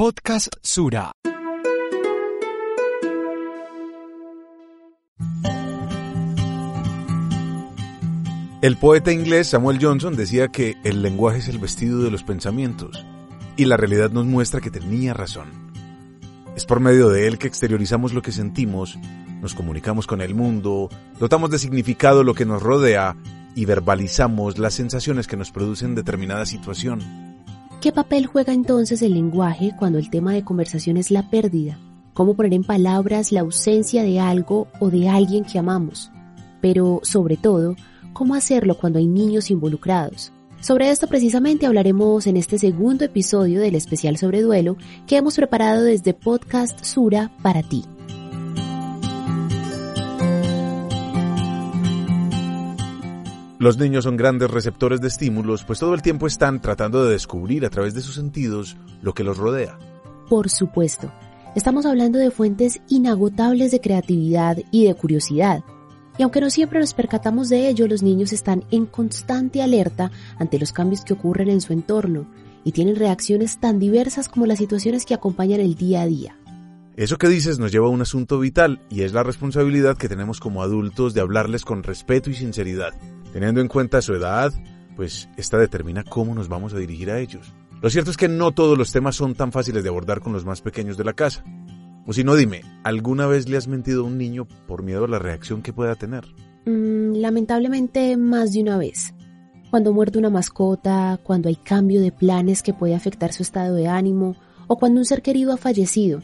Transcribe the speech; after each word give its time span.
Podcast 0.00 0.54
Sura. 0.62 1.12
El 8.62 8.78
poeta 8.78 9.12
inglés 9.12 9.48
Samuel 9.48 9.78
Johnson 9.78 10.16
decía 10.16 10.48
que 10.48 10.78
el 10.84 11.02
lenguaje 11.02 11.40
es 11.40 11.48
el 11.48 11.58
vestido 11.58 12.02
de 12.02 12.10
los 12.10 12.22
pensamientos, 12.22 13.04
y 13.58 13.66
la 13.66 13.76
realidad 13.76 14.10
nos 14.10 14.24
muestra 14.24 14.62
que 14.62 14.70
tenía 14.70 15.12
razón. 15.12 15.50
Es 16.56 16.64
por 16.64 16.80
medio 16.80 17.10
de 17.10 17.26
él 17.26 17.36
que 17.36 17.48
exteriorizamos 17.48 18.14
lo 18.14 18.22
que 18.22 18.32
sentimos, 18.32 18.98
nos 19.42 19.54
comunicamos 19.54 20.06
con 20.06 20.22
el 20.22 20.34
mundo, 20.34 20.88
dotamos 21.18 21.50
de 21.50 21.58
significado 21.58 22.24
lo 22.24 22.32
que 22.32 22.46
nos 22.46 22.62
rodea 22.62 23.18
y 23.54 23.66
verbalizamos 23.66 24.58
las 24.58 24.72
sensaciones 24.72 25.26
que 25.26 25.36
nos 25.36 25.50
producen 25.50 25.94
determinada 25.94 26.46
situación. 26.46 27.29
¿Qué 27.80 27.92
papel 27.92 28.26
juega 28.26 28.52
entonces 28.52 29.00
el 29.00 29.14
lenguaje 29.14 29.72
cuando 29.78 29.98
el 29.98 30.10
tema 30.10 30.34
de 30.34 30.44
conversación 30.44 30.98
es 30.98 31.10
la 31.10 31.30
pérdida? 31.30 31.78
¿Cómo 32.12 32.34
poner 32.34 32.52
en 32.52 32.62
palabras 32.62 33.32
la 33.32 33.40
ausencia 33.40 34.02
de 34.02 34.20
algo 34.20 34.68
o 34.80 34.90
de 34.90 35.08
alguien 35.08 35.44
que 35.44 35.58
amamos? 35.58 36.10
Pero, 36.60 37.00
sobre 37.04 37.38
todo, 37.38 37.76
¿cómo 38.12 38.34
hacerlo 38.34 38.76
cuando 38.76 38.98
hay 38.98 39.06
niños 39.06 39.50
involucrados? 39.50 40.30
Sobre 40.60 40.90
esto 40.90 41.06
precisamente 41.06 41.64
hablaremos 41.64 42.26
en 42.26 42.36
este 42.36 42.58
segundo 42.58 43.06
episodio 43.06 43.62
del 43.62 43.74
especial 43.74 44.18
sobre 44.18 44.42
duelo 44.42 44.76
que 45.06 45.16
hemos 45.16 45.36
preparado 45.36 45.82
desde 45.82 46.12
Podcast 46.12 46.84
Sura 46.84 47.32
para 47.42 47.62
ti. 47.62 47.86
Los 53.60 53.76
niños 53.76 54.04
son 54.04 54.16
grandes 54.16 54.50
receptores 54.50 55.02
de 55.02 55.08
estímulos, 55.08 55.64
pues 55.64 55.80
todo 55.80 55.92
el 55.92 56.00
tiempo 56.00 56.26
están 56.26 56.62
tratando 56.62 57.04
de 57.04 57.12
descubrir 57.12 57.66
a 57.66 57.68
través 57.68 57.92
de 57.92 58.00
sus 58.00 58.14
sentidos 58.14 58.78
lo 59.02 59.12
que 59.12 59.22
los 59.22 59.36
rodea. 59.36 59.78
Por 60.30 60.48
supuesto, 60.48 61.12
estamos 61.54 61.84
hablando 61.84 62.18
de 62.18 62.30
fuentes 62.30 62.80
inagotables 62.88 63.70
de 63.70 63.82
creatividad 63.82 64.56
y 64.70 64.86
de 64.86 64.94
curiosidad. 64.94 65.62
Y 66.16 66.22
aunque 66.22 66.40
no 66.40 66.48
siempre 66.48 66.80
nos 66.80 66.94
percatamos 66.94 67.50
de 67.50 67.68
ello, 67.68 67.86
los 67.86 68.02
niños 68.02 68.32
están 68.32 68.64
en 68.70 68.86
constante 68.86 69.60
alerta 69.60 70.10
ante 70.38 70.58
los 70.58 70.72
cambios 70.72 71.04
que 71.04 71.12
ocurren 71.12 71.50
en 71.50 71.60
su 71.60 71.74
entorno 71.74 72.24
y 72.64 72.72
tienen 72.72 72.96
reacciones 72.96 73.60
tan 73.60 73.78
diversas 73.78 74.30
como 74.30 74.46
las 74.46 74.56
situaciones 74.56 75.04
que 75.04 75.12
acompañan 75.12 75.60
el 75.60 75.74
día 75.74 76.00
a 76.00 76.06
día. 76.06 76.34
Eso 76.96 77.18
que 77.18 77.28
dices 77.28 77.58
nos 77.58 77.72
lleva 77.72 77.88
a 77.88 77.90
un 77.90 78.00
asunto 78.00 78.38
vital 78.38 78.80
y 78.88 79.02
es 79.02 79.12
la 79.12 79.22
responsabilidad 79.22 79.98
que 79.98 80.08
tenemos 80.08 80.40
como 80.40 80.62
adultos 80.62 81.12
de 81.12 81.20
hablarles 81.20 81.66
con 81.66 81.82
respeto 81.82 82.30
y 82.30 82.34
sinceridad. 82.34 82.94
Teniendo 83.32 83.60
en 83.60 83.68
cuenta 83.68 84.02
su 84.02 84.14
edad, 84.14 84.52
pues 84.96 85.28
esta 85.36 85.56
determina 85.58 86.04
cómo 86.04 86.34
nos 86.34 86.48
vamos 86.48 86.74
a 86.74 86.78
dirigir 86.78 87.10
a 87.10 87.18
ellos. 87.18 87.52
Lo 87.80 87.88
cierto 87.88 88.10
es 88.10 88.16
que 88.16 88.28
no 88.28 88.52
todos 88.52 88.76
los 88.76 88.92
temas 88.92 89.16
son 89.16 89.34
tan 89.34 89.52
fáciles 89.52 89.82
de 89.82 89.88
abordar 89.88 90.20
con 90.20 90.32
los 90.32 90.44
más 90.44 90.60
pequeños 90.60 90.96
de 90.96 91.04
la 91.04 91.14
casa. 91.14 91.44
O 92.06 92.12
si 92.12 92.24
no, 92.24 92.34
dime, 92.34 92.62
¿alguna 92.82 93.26
vez 93.26 93.48
le 93.48 93.56
has 93.56 93.68
mentido 93.68 94.02
a 94.02 94.06
un 94.06 94.18
niño 94.18 94.46
por 94.66 94.82
miedo 94.82 95.04
a 95.04 95.08
la 95.08 95.18
reacción 95.18 95.62
que 95.62 95.72
pueda 95.72 95.94
tener? 95.94 96.24
Mm, 96.66 97.14
lamentablemente 97.14 98.16
más 98.16 98.52
de 98.52 98.62
una 98.62 98.76
vez. 98.76 99.14
Cuando 99.70 99.92
muerde 99.92 100.18
una 100.18 100.30
mascota, 100.30 101.20
cuando 101.22 101.48
hay 101.48 101.56
cambio 101.56 102.00
de 102.00 102.12
planes 102.12 102.62
que 102.62 102.74
puede 102.74 102.94
afectar 102.94 103.32
su 103.32 103.42
estado 103.42 103.76
de 103.76 103.86
ánimo 103.86 104.36
o 104.66 104.76
cuando 104.76 104.98
un 105.00 105.04
ser 105.04 105.22
querido 105.22 105.52
ha 105.52 105.56
fallecido. 105.56 106.20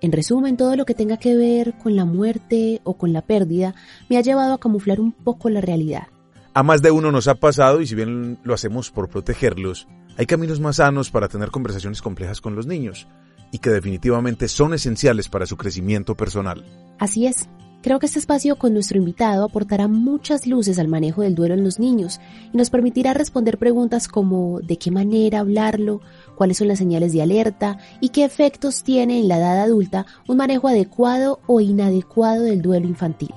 En 0.00 0.12
resumen, 0.12 0.56
todo 0.56 0.76
lo 0.76 0.86
que 0.86 0.94
tenga 0.94 1.18
que 1.18 1.36
ver 1.36 1.74
con 1.74 1.94
la 1.94 2.06
muerte 2.06 2.80
o 2.84 2.94
con 2.94 3.12
la 3.12 3.20
pérdida 3.20 3.74
me 4.08 4.16
ha 4.16 4.22
llevado 4.22 4.54
a 4.54 4.58
camuflar 4.58 4.98
un 4.98 5.12
poco 5.12 5.50
la 5.50 5.60
realidad. 5.60 6.08
A 6.52 6.64
más 6.64 6.82
de 6.82 6.90
uno 6.90 7.12
nos 7.12 7.28
ha 7.28 7.36
pasado 7.36 7.80
y 7.80 7.86
si 7.86 7.94
bien 7.94 8.38
lo 8.42 8.54
hacemos 8.54 8.90
por 8.90 9.08
protegerlos, 9.08 9.86
hay 10.16 10.26
caminos 10.26 10.58
más 10.58 10.76
sanos 10.76 11.10
para 11.10 11.28
tener 11.28 11.50
conversaciones 11.50 12.02
complejas 12.02 12.40
con 12.40 12.56
los 12.56 12.66
niños 12.66 13.06
y 13.52 13.58
que 13.58 13.70
definitivamente 13.70 14.48
son 14.48 14.74
esenciales 14.74 15.28
para 15.28 15.46
su 15.46 15.56
crecimiento 15.56 16.16
personal. 16.16 16.64
Así 16.98 17.26
es. 17.26 17.48
Creo 17.82 18.00
que 18.00 18.06
este 18.06 18.18
espacio 18.18 18.56
con 18.56 18.74
nuestro 18.74 18.98
invitado 18.98 19.44
aportará 19.44 19.86
muchas 19.86 20.46
luces 20.48 20.80
al 20.80 20.88
manejo 20.88 21.22
del 21.22 21.36
duelo 21.36 21.54
en 21.54 21.62
los 21.62 21.78
niños 21.78 22.20
y 22.52 22.56
nos 22.56 22.68
permitirá 22.68 23.14
responder 23.14 23.56
preguntas 23.56 24.08
como 24.08 24.60
de 24.60 24.76
qué 24.76 24.90
manera 24.90 25.38
hablarlo, 25.38 26.00
cuáles 26.34 26.58
son 26.58 26.66
las 26.66 26.78
señales 26.78 27.12
de 27.12 27.22
alerta 27.22 27.78
y 28.00 28.08
qué 28.08 28.24
efectos 28.24 28.82
tiene 28.82 29.20
en 29.20 29.28
la 29.28 29.38
edad 29.38 29.62
adulta 29.62 30.04
un 30.26 30.36
manejo 30.36 30.66
adecuado 30.66 31.40
o 31.46 31.60
inadecuado 31.60 32.42
del 32.42 32.60
duelo 32.60 32.86
infantil. 32.86 33.32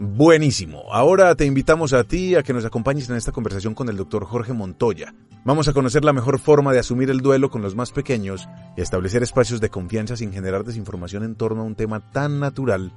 Buenísimo. 0.00 0.84
Ahora 0.92 1.34
te 1.34 1.44
invitamos 1.44 1.92
a 1.92 2.04
ti 2.04 2.36
a 2.36 2.44
que 2.44 2.52
nos 2.52 2.64
acompañes 2.64 3.10
en 3.10 3.16
esta 3.16 3.32
conversación 3.32 3.74
con 3.74 3.88
el 3.88 3.96
doctor 3.96 4.24
Jorge 4.24 4.52
Montoya. 4.52 5.12
Vamos 5.44 5.66
a 5.66 5.72
conocer 5.72 6.04
la 6.04 6.12
mejor 6.12 6.38
forma 6.38 6.72
de 6.72 6.78
asumir 6.78 7.10
el 7.10 7.20
duelo 7.20 7.50
con 7.50 7.62
los 7.62 7.74
más 7.74 7.90
pequeños 7.90 8.48
y 8.76 8.80
establecer 8.80 9.24
espacios 9.24 9.60
de 9.60 9.70
confianza 9.70 10.16
sin 10.16 10.32
generar 10.32 10.62
desinformación 10.62 11.24
en 11.24 11.34
torno 11.34 11.62
a 11.62 11.64
un 11.64 11.74
tema 11.74 12.12
tan 12.12 12.38
natural 12.38 12.92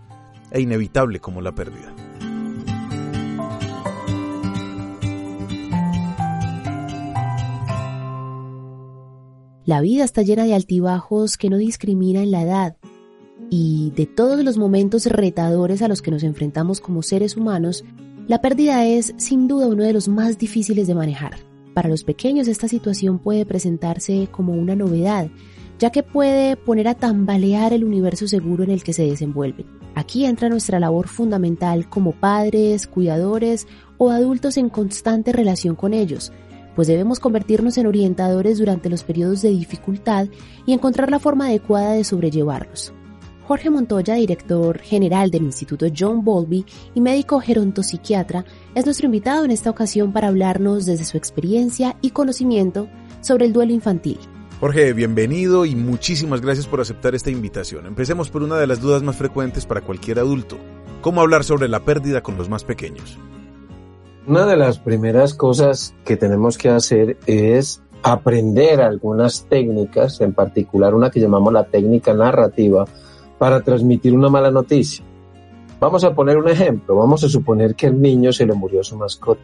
e 0.51 0.62
inevitable 0.62 1.19
como 1.19 1.41
la 1.41 1.56
pérdida. 1.56 1.91
La 9.66 9.81
vida 9.81 10.03
está 10.03 10.22
llena 10.22 10.44
de 10.44 10.53
altibajos 10.53 11.38
que 11.38 11.50
no 11.50 11.57
discrimina 11.57 12.22
en 12.22 12.29
la 12.29 12.44
edad 12.44 12.78
y 13.53 13.91
de 13.97 14.06
todos 14.06 14.45
los 14.45 14.57
momentos 14.57 15.06
retadores 15.07 15.81
a 15.81 15.89
los 15.89 16.01
que 16.01 16.09
nos 16.09 16.23
enfrentamos 16.23 16.79
como 16.79 17.03
seres 17.03 17.35
humanos, 17.35 17.84
la 18.25 18.41
pérdida 18.41 18.85
es 18.85 19.13
sin 19.17 19.50
duda 19.50 19.67
uno 19.67 19.84
de 19.84 19.91
los 19.91 20.07
más 20.07 20.38
difíciles 20.38 20.88
de 20.88 20.95
manejar. 20.95 21.35
Para 21.73 21.89
los 21.89 22.06
pequeños 22.06 22.47
esta 22.47 22.69
situación 22.69 23.19
puede 23.19 23.45
presentarse 23.45 24.29
como 24.31 24.53
una 24.53 24.78
novedad, 24.78 25.29
ya 25.79 25.89
que 25.89 26.01
puede 26.01 26.56
poner 26.56 26.88
a 26.88 26.95
tambalear 26.95 27.73
el 27.73 27.84
universo 27.84 28.25
seguro 28.25 28.63
en 28.63 28.72
el 28.72 28.85
que 28.85 28.94
se 28.94 29.03
desenvuelven. 29.03 29.66
Aquí 29.95 30.23
entra 30.23 30.47
nuestra 30.47 30.79
labor 30.79 31.09
fundamental 31.09 31.89
como 31.89 32.13
padres, 32.13 32.88
cuidadores 32.88 33.68
o 33.97 34.12
adultos 34.12 34.56
en 34.56 34.69
constante 34.69 35.33
relación 35.33 35.75
con 35.75 35.94
ellos, 35.94 36.31
pues 36.73 36.88
debemos 36.88 37.19
convertirnos 37.19 37.78
en 37.78 37.88
orientadores 37.88 38.59
durante 38.59 38.89
los 38.89 39.03
periodos 39.03 39.41
de 39.41 39.50
dificultad 39.50 40.29
y 40.66 40.72
encontrar 40.72 41.12
la 41.12 41.19
forma 41.19 41.47
adecuada 41.47 41.91
de 41.91 42.06
sobrellevarlos. 42.06 42.94
Jorge 43.51 43.69
Montoya, 43.69 44.16
director 44.16 44.79
general 44.79 45.29
del 45.29 45.44
Instituto 45.44 45.88
John 45.94 46.23
Bowlby 46.23 46.66
y 46.95 47.01
médico 47.01 47.41
gerontopsiquiatra, 47.41 48.45
es 48.75 48.85
nuestro 48.85 49.07
invitado 49.07 49.44
en 49.44 49.51
esta 49.51 49.69
ocasión 49.69 50.13
para 50.13 50.29
hablarnos 50.29 50.85
desde 50.85 51.03
su 51.03 51.17
experiencia 51.17 51.97
y 52.00 52.12
conocimiento 52.12 52.88
sobre 53.19 53.45
el 53.45 53.51
duelo 53.51 53.73
infantil. 53.73 54.17
Jorge, 54.62 54.94
bienvenido 54.94 55.66
y 55.66 55.75
muchísimas 55.75 56.39
gracias 56.39 56.66
por 56.66 56.79
aceptar 56.79 57.13
esta 57.13 57.29
invitación. 57.29 57.88
Empecemos 57.88 58.29
por 58.29 58.41
una 58.41 58.56
de 58.56 58.67
las 58.67 58.79
dudas 58.79 59.03
más 59.03 59.17
frecuentes 59.17 59.66
para 59.66 59.81
cualquier 59.81 60.19
adulto. 60.19 60.57
¿Cómo 61.01 61.19
hablar 61.19 61.44
sobre 61.44 61.68
la 61.68 61.81
pérdida 61.81 62.23
con 62.23 62.38
los 62.38 62.47
más 62.47 62.63
pequeños? 62.63 63.18
Una 64.28 64.45
de 64.45 64.56
las 64.56 64.79
primeras 64.79 65.33
cosas 65.33 65.94
que 66.06 66.16
tenemos 66.16 66.57
que 66.57 66.69
hacer 66.69 67.18
es 67.25 67.81
aprender 68.01 68.79
algunas 68.79 69.45
técnicas, 69.50 70.22
en 70.22 70.31
particular 70.31 70.95
una 70.95 71.12
que 71.12 71.19
llamamos 71.19 71.51
la 71.51 71.65
técnica 71.65 72.13
narrativa, 72.13 72.86
para 73.42 73.62
transmitir 73.62 74.14
una 74.14 74.30
mala 74.30 74.52
noticia. 74.52 75.04
Vamos 75.80 76.04
a 76.04 76.14
poner 76.14 76.38
un 76.38 76.48
ejemplo. 76.48 76.96
Vamos 76.96 77.24
a 77.24 77.28
suponer 77.28 77.74
que 77.74 77.88
al 77.88 78.00
niño 78.00 78.32
se 78.32 78.46
le 78.46 78.54
murió 78.54 78.84
su 78.84 78.96
mascota, 78.96 79.42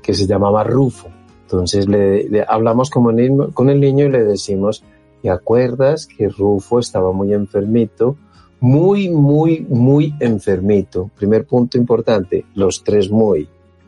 que 0.00 0.14
se 0.14 0.26
llamaba 0.26 0.64
Rufo. 0.64 1.08
Entonces 1.42 1.86
le, 1.86 2.46
hablamos 2.48 2.88
con 2.88 3.20
el, 3.20 3.52
el 3.54 3.80
niño 3.80 4.06
y 4.06 4.08
le 4.08 4.24
decimos, 4.24 4.82
¿te 5.20 5.28
acuerdas 5.28 6.06
que 6.06 6.30
Rufo 6.30 6.78
estaba 6.78 7.12
muy 7.12 7.34
enfermito? 7.34 8.16
Muy, 8.60 9.10
muy, 9.10 9.66
muy 9.68 10.14
enfermito. 10.18 11.10
Primer 11.14 11.44
punto 11.44 11.76
importante, 11.76 12.46
los 12.54 12.82
tres 12.84 13.10
muy, 13.10 13.46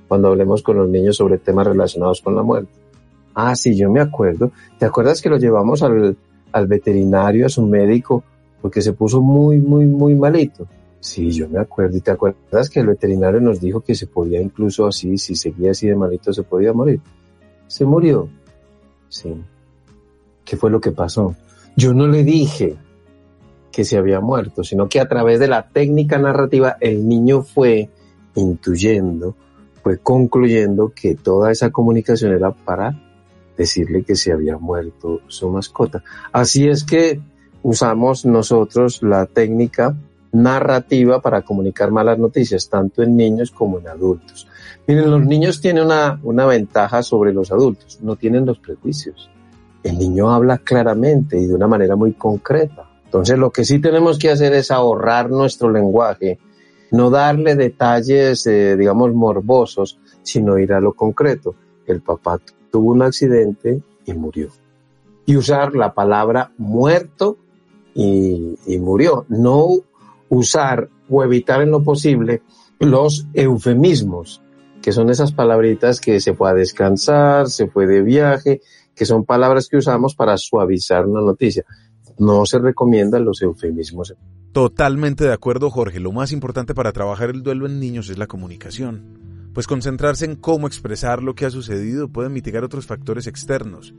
cuando 0.09 0.29
hablemos 0.29 0.62
con 0.62 0.77
los 0.77 0.91
niños 0.91 1.17
sobre 1.17 1.39
temas 1.39 1.69
relacionados 1.69 2.21
con 2.21 2.37
la 2.37 2.43
muerte. 2.43 2.75
Ah, 3.35 3.56
sí, 3.56 3.75
yo 3.75 3.91
me 3.91 4.00
acuerdo. 4.00 4.50
¿Te 4.79 4.85
acuerdas 4.85 5.23
que 5.23 5.31
lo 5.31 5.39
llevamos 5.39 5.83
al 5.83 6.67
veterinario, 6.67 7.47
a 7.47 7.49
su 7.49 7.62
médico? 7.62 8.25
Porque 8.60 8.82
se 8.82 8.93
puso 8.93 9.20
muy, 9.20 9.58
muy, 9.58 9.87
muy 9.87 10.14
malito. 10.14 10.66
Sí, 11.00 11.31
yo 11.31 11.49
me 11.49 11.60
acuerdo. 11.60 11.96
¿Y 11.96 12.00
te 12.00 12.10
acuerdas 12.10 12.69
que 12.70 12.81
el 12.81 12.87
veterinario 12.87 13.40
nos 13.40 13.60
dijo 13.60 13.81
que 13.81 13.94
se 13.94 14.06
podía 14.06 14.40
incluso 14.40 14.87
así, 14.87 15.16
si 15.16 15.37
seguía 15.37 15.70
así 15.70 15.87
de 15.87 15.94
malito, 15.94 16.32
se 16.32 16.43
podía 16.43 16.72
morir? 16.72 17.00
Se 17.66 17.84
murió. 17.84 18.28
Sí. 19.08 19.34
¿Qué 20.44 20.56
fue 20.56 20.70
lo 20.70 20.81
que 20.81 20.93
pasó? 20.93 21.34
yo 21.78 21.94
no 21.94 22.08
le 22.08 22.25
dije 22.25 22.76
que 23.70 23.84
se 23.84 23.96
había 23.96 24.20
muerto, 24.20 24.64
sino 24.64 24.88
que 24.88 24.99
a 24.99 25.06
través 25.08 25.38
de 25.38 25.46
la 25.46 25.69
técnica 25.69 26.19
narrativa 26.19 26.76
el 26.81 27.06
niño 27.06 27.43
fue 27.43 27.88
intuyendo, 28.34 29.37
fue 29.81 29.99
concluyendo 29.99 30.93
que 30.93 31.14
toda 31.14 31.52
esa 31.52 31.70
comunicación 31.70 32.32
era 32.32 32.50
para 32.50 33.00
decirle 33.56 34.02
que 34.02 34.16
se 34.16 34.32
había 34.32 34.58
muerto 34.58 35.20
su 35.28 35.49
mascota. 35.50 36.02
Así 36.32 36.66
es 36.66 36.82
que 36.82 37.20
usamos 37.62 38.25
nosotros 38.25 39.02
la 39.02 39.26
técnica 39.26 39.96
narrativa 40.32 41.20
para 41.20 41.43
comunicar 41.43 41.90
malas 41.90 42.19
noticias, 42.19 42.69
tanto 42.69 43.02
en 43.02 43.16
niños 43.16 43.50
como 43.50 43.78
en 43.78 43.88
adultos. 43.88 44.46
Miren, 44.87 45.10
los 45.10 45.25
niños 45.25 45.60
tienen 45.60 45.84
una, 45.84 46.20
una 46.22 46.46
ventaja 46.46 47.02
sobre 47.02 47.32
los 47.32 47.50
adultos, 47.50 47.99
no 48.02 48.16
tienen 48.16 48.46
los 48.46 48.58
prejuicios. 48.58 49.31
El 49.82 49.99
niño 49.99 50.31
habla 50.31 50.58
claramente 50.58 51.38
y 51.38 51.46
de 51.46 51.55
una 51.55 51.66
manera 51.66 51.96
muy 51.96 52.12
concreta. 52.12 52.88
Entonces 53.05 53.38
lo 53.38 53.50
que 53.50 53.64
sí 53.64 53.78
tenemos 53.78 54.19
que 54.19 54.31
hacer 54.31 54.52
es 54.52 54.70
ahorrar 54.70 55.31
nuestro 55.31 55.70
lenguaje, 55.70 56.38
no 56.90 57.11
darle 57.11 57.54
detalles, 57.54 58.46
eh, 58.46 58.76
digamos, 58.76 59.14
morbosos, 59.14 59.99
sino 60.22 60.58
ir 60.58 60.72
a 60.72 60.81
lo 60.81 60.93
concreto. 60.93 61.54
El 61.87 62.02
papá 62.02 62.38
tuvo 62.70 62.90
un 62.90 63.02
accidente 63.02 63.81
y 64.04 64.12
murió. 64.12 64.49
Y 65.25 65.37
usar 65.37 65.75
la 65.75 65.94
palabra 65.94 66.52
muerto 66.58 67.38
y, 67.99 68.79
murió. 68.79 69.27
No 69.29 69.69
usar 70.29 70.89
o 71.09 71.25
evitar 71.25 71.62
en 71.62 71.71
lo 71.71 71.83
posible 71.83 72.43
los 72.79 73.27
eufemismos, 73.35 74.41
que 74.81 74.93
son 74.93 75.11
esas 75.11 75.33
palabritas 75.33 76.00
que 76.00 76.21
se 76.21 76.35
fue 76.35 76.50
a 76.50 76.55
descansar, 76.55 77.49
se 77.49 77.67
fue 77.67 77.87
de 77.87 78.03
viaje, 78.03 78.61
que 78.95 79.05
son 79.05 79.25
palabras 79.25 79.69
que 79.69 79.79
usamos 79.79 80.15
para 80.15 80.37
suavizar 80.37 81.06
una 81.06 81.21
noticia. 81.21 81.65
No 82.19 82.47
se 82.47 82.59
recomiendan 82.59 83.25
los 83.25 83.43
eufemismos. 83.43 84.15
Totalmente 84.53 85.25
de 85.25 85.33
acuerdo, 85.33 85.71
Jorge. 85.71 85.99
Lo 85.99 86.12
más 86.12 86.33
importante 86.33 86.75
para 86.75 86.93
trabajar 86.93 87.31
el 87.31 87.43
duelo 87.43 87.67
en 87.67 87.81
niños 87.81 88.11
es 88.11 88.19
la 88.19 88.27
comunicación. 88.27 89.50
Pues 89.55 89.67
concentrarse 89.67 90.25
en 90.25 90.37
cómo 90.37 90.69
expresar 90.69 91.23
lo 91.23 91.35
que 91.35 91.47
ha 91.47 91.50
sucedido 91.50 92.09
puede 92.09 92.29
mitigar 92.29 92.62
otros 92.62 92.87
factores 92.87 93.27
externos. 93.27 93.95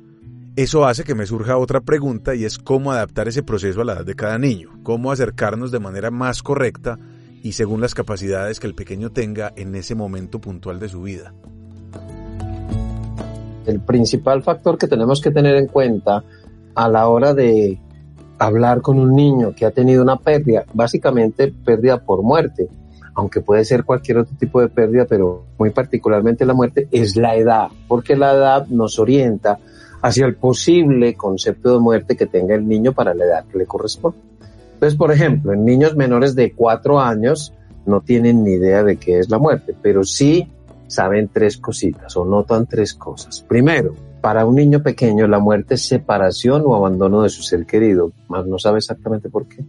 Eso 0.60 0.86
hace 0.86 1.06
que 1.06 1.16
me 1.16 1.26
surja 1.26 1.56
otra 1.56 1.80
pregunta 1.80 2.36
y 2.36 2.44
es 2.44 2.58
cómo 2.58 2.92
adaptar 2.92 3.30
ese 3.30 3.44
proceso 3.44 3.80
a 3.80 3.86
la 3.86 3.94
edad 3.94 4.06
de 4.06 4.14
cada 4.14 4.38
niño, 4.38 4.72
cómo 4.84 5.10
acercarnos 5.10 5.72
de 5.72 5.80
manera 5.80 6.12
más 6.12 6.44
correcta 6.44 7.00
y 7.42 7.54
según 7.54 7.80
las 7.80 7.96
capacidades 7.96 8.60
que 8.60 8.68
el 8.68 8.76
pequeño 8.76 9.10
tenga 9.10 9.54
en 9.56 9.74
ese 9.76 9.96
momento 9.96 10.42
puntual 10.42 10.78
de 10.78 10.90
su 10.90 11.02
vida. 11.02 11.34
El 13.66 13.80
principal 13.80 14.44
factor 14.44 14.78
que 14.78 14.90
tenemos 14.90 15.22
que 15.22 15.32
tener 15.32 15.56
en 15.56 15.68
cuenta 15.68 16.26
a 16.76 16.90
la 16.90 17.08
hora 17.08 17.34
de 17.34 17.80
hablar 18.38 18.82
con 18.82 19.00
un 19.00 19.16
niño 19.16 19.54
que 19.56 19.66
ha 19.66 19.72
tenido 19.72 20.04
una 20.04 20.18
pérdida, 20.18 20.66
básicamente 20.74 21.54
pérdida 21.54 22.04
por 22.04 22.22
muerte, 22.22 22.68
aunque 23.16 23.40
puede 23.40 23.64
ser 23.64 23.86
cualquier 23.86 24.18
otro 24.18 24.36
tipo 24.38 24.60
de 24.60 24.68
pérdida, 24.68 25.06
pero 25.06 25.46
muy 25.58 25.70
particularmente 25.70 26.46
la 26.46 26.54
muerte, 26.54 26.90
es 26.92 27.16
la 27.16 27.38
edad, 27.38 27.70
porque 27.88 28.18
la 28.18 28.34
edad 28.34 28.68
nos 28.68 29.00
orienta 29.00 29.58
hacia 30.02 30.26
el 30.26 30.36
posible 30.36 31.16
concepto 31.16 31.74
de 31.74 31.80
muerte 31.80 32.16
que 32.16 32.26
tenga 32.26 32.56
el 32.56 32.68
niño 32.68 32.94
para 32.94 33.14
la 33.14 33.26
edad 33.26 33.46
que 33.46 33.58
le 33.58 33.66
corresponde. 33.66 34.20
Entonces, 34.74 34.98
por 34.98 35.12
ejemplo, 35.12 35.54
en 35.54 35.66
niños 35.66 35.96
menores 35.96 36.36
de 36.36 36.54
cuatro 36.54 37.00
años 37.00 37.54
no 37.86 38.02
tienen 38.02 38.44
ni 38.44 38.52
idea 38.52 38.84
de 38.84 38.98
qué 38.98 39.20
es 39.20 39.30
la 39.30 39.38
muerte, 39.38 39.76
pero 39.82 40.04
sí 40.04 40.48
saben 40.88 41.30
tres 41.32 41.58
cositas 41.58 42.16
o 42.16 42.26
notan 42.26 42.66
tres 42.66 42.94
cosas. 42.94 43.42
Primero, 43.48 43.94
para 44.22 44.46
un 44.46 44.56
niño 44.56 44.82
pequeño 44.82 45.28
la 45.28 45.40
muerte 45.40 45.76
es 45.76 45.86
separación 45.86 46.64
o 46.66 46.76
abandono 46.76 47.24
de 47.24 47.30
su 47.30 47.42
ser 47.42 47.66
querido, 47.66 48.12
más 48.28 48.46
no 48.46 48.58
sabe 48.58 48.78
exactamente 48.78 49.30
por 49.30 49.48
qué. 49.48 49.66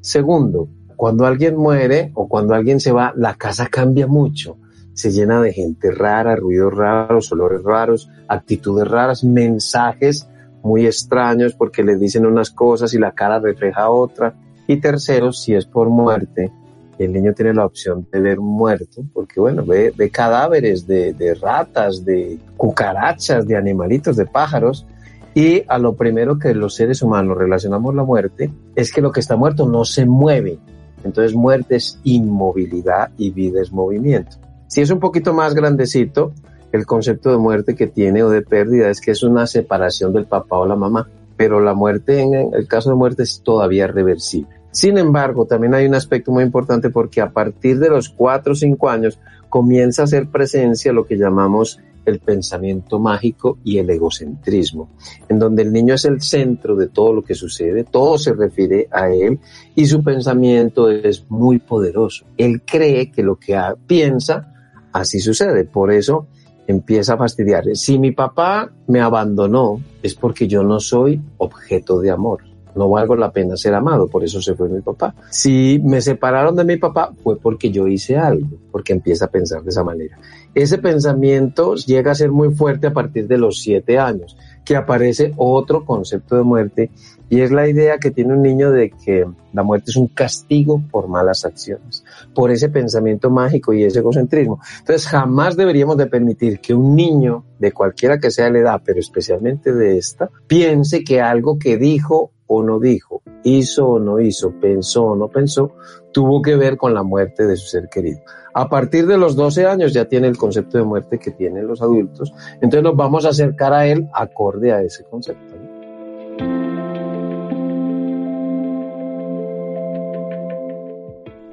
Segundo, 0.00 0.68
cuando 0.96 1.26
alguien 1.26 1.56
muere 1.56 2.10
o 2.14 2.28
cuando 2.28 2.54
alguien 2.54 2.80
se 2.80 2.92
va, 2.92 3.12
la 3.16 3.34
casa 3.34 3.68
cambia 3.68 4.06
mucho 4.06 4.56
se 4.94 5.10
llena 5.10 5.40
de 5.40 5.52
gente 5.52 5.90
rara, 5.90 6.36
ruidos 6.36 6.74
raros, 6.74 7.32
olores 7.32 7.62
raros, 7.62 8.10
actitudes 8.28 8.88
raras, 8.88 9.24
mensajes 9.24 10.28
muy 10.62 10.86
extraños 10.86 11.54
porque 11.54 11.82
le 11.82 11.96
dicen 11.96 12.26
unas 12.26 12.50
cosas 12.50 12.94
y 12.94 12.98
la 12.98 13.12
cara 13.12 13.38
refleja 13.38 13.90
otra. 13.90 14.34
Y 14.66 14.76
tercero, 14.78 15.32
si 15.32 15.54
es 15.54 15.66
por 15.66 15.88
muerte, 15.88 16.52
el 16.98 17.12
niño 17.12 17.32
tiene 17.34 17.54
la 17.54 17.66
opción 17.66 18.06
de 18.12 18.20
ver 18.20 18.38
muerto, 18.38 19.02
porque 19.12 19.40
bueno, 19.40 19.64
ve, 19.64 19.92
cadáveres 20.12 20.86
de, 20.86 21.12
de 21.14 21.34
ratas, 21.34 22.04
de 22.04 22.38
cucarachas, 22.56 23.46
de 23.46 23.56
animalitos, 23.56 24.16
de 24.16 24.26
pájaros, 24.26 24.86
y 25.34 25.64
a 25.66 25.78
lo 25.78 25.96
primero 25.96 26.38
que 26.38 26.54
los 26.54 26.74
seres 26.74 27.02
humanos 27.02 27.38
relacionamos 27.38 27.94
la 27.94 28.04
muerte 28.04 28.52
es 28.76 28.92
que 28.92 29.00
lo 29.00 29.10
que 29.10 29.20
está 29.20 29.34
muerto 29.34 29.66
no 29.66 29.84
se 29.84 30.04
mueve. 30.04 30.58
Entonces 31.04 31.34
muerte 31.34 31.76
es 31.76 31.98
inmovilidad 32.04 33.10
y 33.16 33.30
vida 33.30 33.62
es 33.62 33.72
movimiento. 33.72 34.36
Si 34.72 34.80
es 34.80 34.88
un 34.88 35.00
poquito 35.00 35.34
más 35.34 35.54
grandecito, 35.54 36.32
el 36.72 36.86
concepto 36.86 37.30
de 37.30 37.36
muerte 37.36 37.74
que 37.74 37.88
tiene 37.88 38.22
o 38.22 38.30
de 38.30 38.40
pérdida 38.40 38.88
es 38.88 39.02
que 39.02 39.10
es 39.10 39.22
una 39.22 39.46
separación 39.46 40.14
del 40.14 40.24
papá 40.24 40.56
o 40.56 40.64
la 40.64 40.76
mamá, 40.76 41.10
pero 41.36 41.60
la 41.60 41.74
muerte 41.74 42.22
en 42.22 42.54
el 42.54 42.66
caso 42.66 42.88
de 42.88 42.96
muerte 42.96 43.24
es 43.24 43.42
todavía 43.42 43.86
reversible. 43.86 44.48
Sin 44.70 44.96
embargo, 44.96 45.44
también 45.44 45.74
hay 45.74 45.84
un 45.84 45.94
aspecto 45.94 46.32
muy 46.32 46.42
importante 46.42 46.88
porque 46.88 47.20
a 47.20 47.32
partir 47.32 47.78
de 47.80 47.90
los 47.90 48.08
4 48.08 48.54
o 48.54 48.56
5 48.56 48.88
años 48.88 49.18
comienza 49.50 50.00
a 50.00 50.04
hacer 50.06 50.30
presencia 50.30 50.90
lo 50.94 51.04
que 51.04 51.18
llamamos 51.18 51.78
el 52.06 52.20
pensamiento 52.20 52.98
mágico 52.98 53.58
y 53.64 53.76
el 53.76 53.90
egocentrismo, 53.90 54.88
en 55.28 55.38
donde 55.38 55.64
el 55.64 55.72
niño 55.74 55.92
es 55.96 56.06
el 56.06 56.22
centro 56.22 56.76
de 56.76 56.88
todo 56.88 57.12
lo 57.12 57.22
que 57.22 57.34
sucede, 57.34 57.84
todo 57.84 58.16
se 58.16 58.32
refiere 58.32 58.88
a 58.90 59.10
él 59.10 59.38
y 59.74 59.84
su 59.84 60.02
pensamiento 60.02 60.88
es 60.88 61.26
muy 61.28 61.58
poderoso. 61.58 62.24
Él 62.38 62.62
cree 62.62 63.12
que 63.12 63.22
lo 63.22 63.36
que 63.36 63.60
piensa 63.86 64.51
así 64.92 65.20
sucede. 65.20 65.64
Por 65.64 65.92
eso 65.92 66.26
empieza 66.66 67.14
a 67.14 67.18
fastidiar. 67.18 67.64
Si 67.74 67.98
mi 67.98 68.12
papá 68.12 68.70
me 68.86 69.00
abandonó, 69.00 69.80
es 70.02 70.14
porque 70.14 70.46
yo 70.46 70.62
no 70.62 70.80
soy 70.80 71.20
objeto 71.38 72.00
de 72.00 72.10
amor. 72.10 72.51
No 72.74 72.88
valgo 72.88 73.16
la 73.16 73.30
pena 73.30 73.56
ser 73.56 73.74
amado, 73.74 74.08
por 74.08 74.24
eso 74.24 74.40
se 74.40 74.54
fue 74.54 74.68
mi 74.68 74.80
papá. 74.80 75.14
Si 75.30 75.80
me 75.84 76.00
separaron 76.00 76.56
de 76.56 76.64
mi 76.64 76.76
papá, 76.76 77.12
fue 77.22 77.38
porque 77.38 77.70
yo 77.70 77.86
hice 77.86 78.16
algo, 78.16 78.48
porque 78.70 78.92
empieza 78.92 79.26
a 79.26 79.30
pensar 79.30 79.62
de 79.62 79.70
esa 79.70 79.84
manera. 79.84 80.18
Ese 80.54 80.78
pensamiento 80.78 81.74
llega 81.76 82.12
a 82.12 82.14
ser 82.14 82.30
muy 82.30 82.54
fuerte 82.54 82.86
a 82.86 82.92
partir 82.92 83.26
de 83.26 83.38
los 83.38 83.60
siete 83.60 83.98
años, 83.98 84.36
que 84.64 84.76
aparece 84.76 85.32
otro 85.36 85.84
concepto 85.84 86.36
de 86.36 86.42
muerte 86.42 86.90
y 87.32 87.40
es 87.40 87.50
la 87.50 87.66
idea 87.66 87.96
que 87.96 88.10
tiene 88.10 88.34
un 88.34 88.42
niño 88.42 88.70
de 88.70 88.90
que 88.90 89.24
la 89.54 89.62
muerte 89.62 89.90
es 89.90 89.96
un 89.96 90.08
castigo 90.08 90.82
por 90.90 91.08
malas 91.08 91.46
acciones, 91.46 92.04
por 92.34 92.50
ese 92.50 92.68
pensamiento 92.68 93.30
mágico 93.30 93.72
y 93.72 93.84
ese 93.84 94.00
egocentrismo. 94.00 94.60
Entonces 94.80 95.08
jamás 95.08 95.56
deberíamos 95.56 95.96
de 95.96 96.08
permitir 96.08 96.60
que 96.60 96.74
un 96.74 96.94
niño, 96.94 97.44
de 97.58 97.72
cualquiera 97.72 98.18
que 98.18 98.30
sea 98.30 98.50
la 98.50 98.58
edad, 98.58 98.82
pero 98.84 99.00
especialmente 99.00 99.72
de 99.72 99.96
esta, 99.96 100.28
piense 100.46 101.04
que 101.04 101.22
algo 101.22 101.58
que 101.58 101.78
dijo 101.78 102.32
o 102.54 102.62
no 102.62 102.78
dijo, 102.78 103.22
hizo 103.44 103.88
o 103.88 103.98
no 103.98 104.20
hizo, 104.20 104.52
pensó 104.60 105.04
o 105.04 105.16
no 105.16 105.28
pensó, 105.28 105.72
tuvo 106.12 106.42
que 106.42 106.56
ver 106.56 106.76
con 106.76 106.94
la 106.94 107.02
muerte 107.02 107.46
de 107.46 107.56
su 107.56 107.66
ser 107.66 107.88
querido. 107.88 108.20
A 108.54 108.68
partir 108.68 109.06
de 109.06 109.16
los 109.16 109.34
12 109.34 109.66
años 109.66 109.92
ya 109.92 110.04
tiene 110.04 110.28
el 110.28 110.36
concepto 110.36 110.76
de 110.76 110.84
muerte 110.84 111.18
que 111.18 111.30
tienen 111.30 111.66
los 111.66 111.80
adultos, 111.80 112.32
entonces 112.56 112.82
nos 112.82 112.96
vamos 112.96 113.24
a 113.24 113.30
acercar 113.30 113.72
a 113.72 113.86
él 113.86 114.08
acorde 114.12 114.72
a 114.72 114.82
ese 114.82 115.04
concepto. 115.04 115.54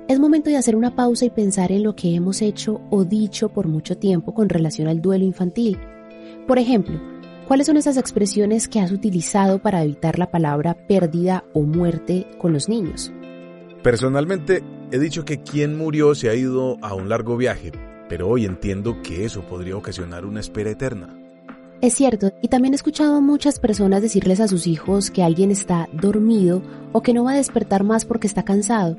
Es 0.09 0.19
momento 0.19 0.49
de 0.49 0.57
hacer 0.57 0.75
una 0.75 0.95
pausa 0.95 1.25
y 1.25 1.29
pensar 1.29 1.71
en 1.71 1.83
lo 1.83 1.95
que 1.95 2.15
hemos 2.15 2.41
hecho 2.41 2.81
o 2.89 3.03
dicho 3.03 3.49
por 3.49 3.67
mucho 3.67 3.95
tiempo 3.95 4.33
con 4.33 4.49
relación 4.49 4.87
al 4.87 5.01
duelo 5.01 5.23
infantil. 5.23 5.77
Por 6.47 6.57
ejemplo, 6.57 6.99
¿cuáles 7.49 7.65
son 7.65 7.77
esas 7.77 7.97
expresiones 7.97 8.67
que 8.67 8.79
has 8.79 8.91
utilizado 8.91 9.57
para 9.57 9.83
evitar 9.83 10.19
la 10.19 10.29
palabra 10.29 10.75
pérdida 10.87 11.43
o 11.51 11.63
muerte 11.63 12.27
con 12.37 12.53
los 12.53 12.69
niños? 12.69 13.11
Personalmente, 13.81 14.63
he 14.91 14.99
dicho 14.99 15.25
que 15.25 15.41
quien 15.41 15.75
murió 15.75 16.13
se 16.13 16.29
ha 16.29 16.35
ido 16.35 16.77
a 16.83 16.93
un 16.93 17.09
largo 17.09 17.37
viaje, 17.37 17.71
pero 18.07 18.29
hoy 18.29 18.45
entiendo 18.45 19.01
que 19.01 19.25
eso 19.25 19.41
podría 19.41 19.75
ocasionar 19.75 20.25
una 20.25 20.41
espera 20.41 20.69
eterna. 20.69 21.19
Es 21.81 21.95
cierto, 21.95 22.33
y 22.43 22.49
también 22.49 22.75
he 22.75 22.75
escuchado 22.75 23.15
a 23.15 23.21
muchas 23.21 23.57
personas 23.57 24.03
decirles 24.03 24.41
a 24.41 24.47
sus 24.47 24.67
hijos 24.67 25.09
que 25.09 25.23
alguien 25.23 25.49
está 25.49 25.89
dormido 25.91 26.61
o 26.91 27.01
que 27.01 27.15
no 27.15 27.23
va 27.23 27.31
a 27.31 27.37
despertar 27.37 27.83
más 27.83 28.05
porque 28.05 28.27
está 28.27 28.43
cansado, 28.43 28.95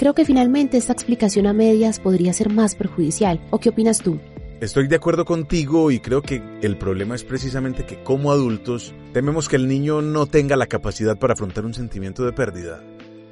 Creo 0.00 0.14
que 0.14 0.24
finalmente 0.24 0.78
esta 0.78 0.94
explicación 0.94 1.46
a 1.46 1.52
medias 1.52 2.00
podría 2.00 2.32
ser 2.32 2.48
más 2.48 2.74
perjudicial. 2.74 3.38
¿O 3.50 3.58
qué 3.58 3.68
opinas 3.68 3.98
tú? 3.98 4.18
Estoy 4.60 4.88
de 4.88 4.96
acuerdo 4.96 5.24
contigo 5.24 5.90
y 5.90 6.00
creo 6.00 6.20
que 6.20 6.42
el 6.60 6.76
problema 6.76 7.14
es 7.14 7.24
precisamente 7.24 7.86
que 7.86 8.02
como 8.02 8.30
adultos 8.30 8.92
tememos 9.14 9.48
que 9.48 9.56
el 9.56 9.66
niño 9.66 10.02
no 10.02 10.26
tenga 10.26 10.54
la 10.54 10.66
capacidad 10.66 11.18
para 11.18 11.32
afrontar 11.32 11.64
un 11.64 11.72
sentimiento 11.72 12.26
de 12.26 12.34
pérdida. 12.34 12.82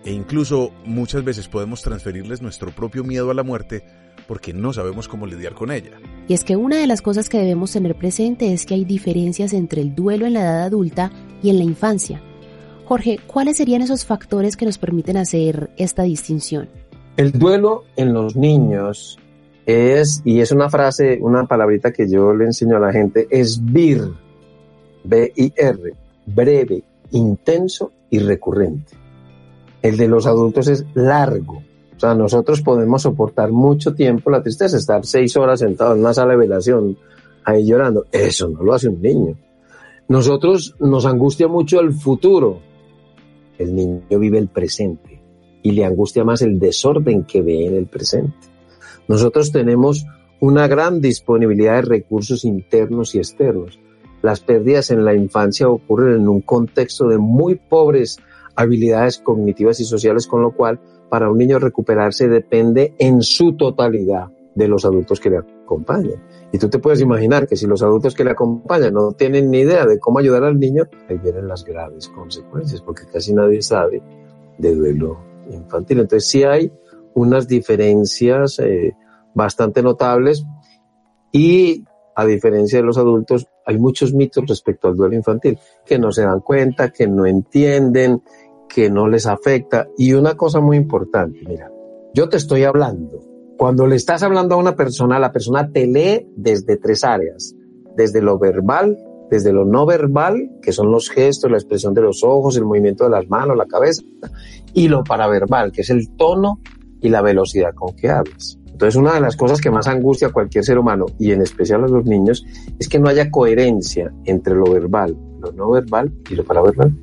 E 0.07 0.13
incluso 0.13 0.73
muchas 0.87 1.25
veces 1.25 1.47
podemos 1.47 1.83
transferirles 1.83 2.41
nuestro 2.41 2.71
propio 2.71 3.05
miedo 3.05 3.31
a 3.31 3.35
la 3.35 3.43
muerte 3.43 3.85
porque 4.27 4.55
no 4.55 4.73
sabemos 4.73 5.07
cómo 5.07 5.27
lidiar 5.27 5.53
con 5.53 5.71
ella. 5.71 6.01
Y 6.29 6.33
es 6.33 6.45
que 6.45 6.57
una 6.57 6.79
de 6.79 6.87
las 6.87 7.03
cosas 7.03 7.29
que 7.29 7.37
debemos 7.37 7.73
tener 7.73 7.95
presente 7.95 8.55
es 8.55 8.65
que 8.65 8.73
hay 8.73 8.87
diferencias 8.87 9.53
entre 9.53 9.83
el 9.83 9.95
duelo 9.95 10.25
en 10.25 10.33
la 10.33 10.41
edad 10.41 10.63
adulta 10.63 11.13
y 11.43 11.51
en 11.51 11.59
la 11.59 11.65
infancia. 11.65 12.23
Jorge, 12.87 13.21
¿cuáles 13.27 13.59
serían 13.59 13.83
esos 13.83 14.07
factores 14.07 14.57
que 14.57 14.65
nos 14.65 14.79
permiten 14.79 15.19
hacer 15.19 15.69
esta 15.77 16.05
distinción? 16.05 16.71
El 17.19 17.33
duelo 17.33 17.85
en 17.97 18.15
los 18.15 18.35
niños 18.35 19.19
es, 19.69 20.23
y 20.25 20.41
es 20.41 20.51
una 20.51 20.71
frase, 20.71 21.19
una 21.21 21.47
palabrita 21.47 21.93
que 21.93 22.09
yo 22.09 22.33
le 22.33 22.47
enseño 22.47 22.79
a 22.79 22.81
la 22.81 22.91
gente, 22.91 23.29
es 23.31 23.63
BIR, 23.63 24.09
B-I-R, 25.05 25.95
breve, 26.25 26.83
intenso 27.11 27.93
y 28.09 28.19
recurrente. 28.19 28.97
El 29.83 29.99
de 29.99 30.09
los 30.09 30.27
adultos 30.27 30.69
es 30.69 30.87
largo. 30.95 31.63
O 31.95 32.01
sea, 32.01 32.15
nosotros 32.15 32.63
podemos 32.63 33.03
soportar 33.03 33.53
mucho 33.53 33.95
tiempo 33.95 34.31
la 34.31 34.43
tristeza, 34.43 34.79
estar 34.79 35.05
seis 35.05 35.37
horas 35.37 35.61
sentados 35.61 35.97
en 35.97 36.01
una 36.01 36.15
sala 36.15 36.31
de 36.31 36.39
velación 36.39 36.97
ahí 37.45 37.67
llorando. 37.67 38.07
Eso 38.11 38.49
no 38.49 38.63
lo 38.63 38.73
hace 38.73 38.89
un 38.89 39.03
niño. 39.03 39.37
Nosotros 40.09 40.77
nos 40.81 41.05
angustia 41.05 41.47
mucho 41.47 41.79
el 41.81 41.93
futuro. 41.93 42.61
El 43.59 43.75
niño 43.75 44.19
vive 44.19 44.39
el 44.39 44.49
presente 44.49 45.21
y 45.63 45.73
le 45.73 45.85
angustia 45.85 46.25
más 46.25 46.41
el 46.41 46.59
desorden 46.59 47.25
que 47.25 47.43
ve 47.43 47.67
en 47.67 47.77
el 47.77 47.87
presente. 47.87 48.49
Nosotros 49.09 49.50
tenemos 49.50 50.07
una 50.41 50.69
gran 50.69 51.00
disponibilidad 51.00 51.77
de 51.77 51.83
recursos 51.83 52.45
internos 52.45 53.15
y 53.15 53.19
externos. 53.19 53.81
Las 54.23 54.41
pérdidas 54.41 54.91
en 54.91 55.05
la 55.05 55.15
infancia 55.15 55.69
ocurren 55.69 56.17
en 56.17 56.29
un 56.29 56.43
contexto 56.43 57.09
de 57.09 57.19
muy 57.19 57.57
pobres 57.57 58.19
habilidades 58.55 59.19
cognitivas 59.19 59.81
y 59.81 59.85
sociales, 59.85 60.27
con 60.27 60.43
lo 60.43 60.53
cual 60.53 60.81
para 61.09 61.31
un 61.31 61.38
niño 61.38 61.59
recuperarse 61.59 62.29
depende 62.29 62.95
en 62.99 63.23
su 63.23 63.57
totalidad 63.57 64.29
de 64.55 64.69
los 64.69 64.85
adultos 64.85 65.21
que 65.21 65.31
le 65.31 65.38
acompañan. 65.38 66.23
Y 66.53 66.59
tú 66.59 66.69
te 66.69 66.79
puedes 66.79 67.00
imaginar 67.00 67.47
que 67.47 67.57
si 67.57 67.67
los 67.67 67.83
adultos 67.83 68.15
que 68.15 68.25
le 68.25 68.33
acompañan 68.33 68.93
no 68.93 69.12
tienen 69.12 69.50
ni 69.50 69.61
idea 69.61 69.87
de 69.87 69.99
cómo 69.99 70.19
ayudar 70.19 70.45
al 70.45 70.59
niño, 70.59 70.85
ahí 71.09 71.19
vienen 71.19 71.47
las 71.47 71.65
graves 71.65 72.09
consecuencias, 72.09 72.83
porque 72.83 73.05
casi 73.12 73.33
nadie 73.33 73.62
sabe 73.62 74.03
de 74.59 74.75
duelo 74.75 75.19
infantil. 75.50 76.00
Entonces 76.00 76.29
sí 76.29 76.43
hay 76.43 76.73
unas 77.15 77.49
diferencias 77.49 78.59
eh, 78.59 78.95
bastante 79.35 79.83
notables 79.83 80.45
y 81.33 81.85
a 82.19 82.27
diferencia 82.27 82.81
de 82.81 82.85
los 82.85 82.99
adultos, 82.99 83.47
hay 83.65 83.79
muchos 83.79 84.12
mitos 84.12 84.45
respecto 84.49 84.88
al 84.88 84.97
duelo 84.97 85.15
infantil, 85.15 85.57
que 85.87 86.00
no 86.00 86.11
se 86.11 86.23
dan 86.23 86.41
cuenta, 86.41 86.91
que 86.91 87.07
no 87.07 87.27
entienden, 87.27 88.23
que 88.69 88.91
no 88.91 89.07
les 89.07 89.27
afecta. 89.27 89.87
Y 89.97 90.15
una 90.15 90.37
cosa 90.37 90.59
muy 90.59 90.77
importante, 90.77 91.38
mira, 91.47 91.71
yo 92.12 92.29
te 92.29 92.37
estoy 92.37 92.65
hablando. 92.65 93.21
Cuando 93.57 93.87
le 93.87 93.95
estás 93.95 94.25
hablando 94.25 94.57
a 94.57 94.59
una 94.59 94.75
persona, 94.75 95.21
la 95.21 95.31
persona 95.31 95.71
te 95.71 95.87
lee 95.87 96.29
desde 96.35 96.77
tres 96.77 97.05
áreas, 97.05 97.55
desde 97.95 98.21
lo 98.21 98.37
verbal, 98.37 98.99
desde 99.31 99.53
lo 99.53 99.65
no 99.65 99.87
verbal, 99.87 100.50
que 100.61 100.73
son 100.73 100.91
los 100.91 101.11
gestos, 101.11 101.50
la 101.50 101.59
expresión 101.59 101.95
de 101.95 102.03
los 102.03 102.25
ojos, 102.25 102.57
el 102.57 102.65
movimiento 102.65 103.05
de 103.05 103.11
las 103.11 103.29
manos, 103.29 103.57
la 103.57 103.67
cabeza, 103.67 104.03
y 104.75 104.88
lo 104.88 105.05
paraverbal, 105.05 105.71
que 105.71 105.83
es 105.83 105.91
el 105.91 106.11
tono 106.17 106.59
y 107.00 107.09
la 107.09 107.23
velocidad 107.23 107.75
con 107.75 107.95
que 107.97 108.11
hablas. 108.11 108.59
Entonces, 108.67 108.95
una 108.95 109.14
de 109.14 109.21
las 109.21 109.37
cosas 109.37 109.61
que 109.61 109.73
más 109.73 109.88
angustia 109.88 110.28
a 110.28 110.33
cualquier 110.33 110.64
ser 110.64 110.78
humano, 110.78 111.07
y 111.19 111.33
en 111.33 111.43
especial 111.43 111.83
a 111.83 111.88
los 111.88 112.05
niños, 112.05 112.47
es 112.78 112.88
que 112.88 113.00
no 113.00 113.09
haya 113.09 113.28
coherencia 113.31 114.12
entre 114.25 114.55
lo 114.55 114.71
verbal, 114.71 115.17
lo 115.40 115.50
no 115.52 115.71
verbal 115.71 116.12
y 116.31 116.37
lo 116.37 116.45
paraverbal. 116.45 116.95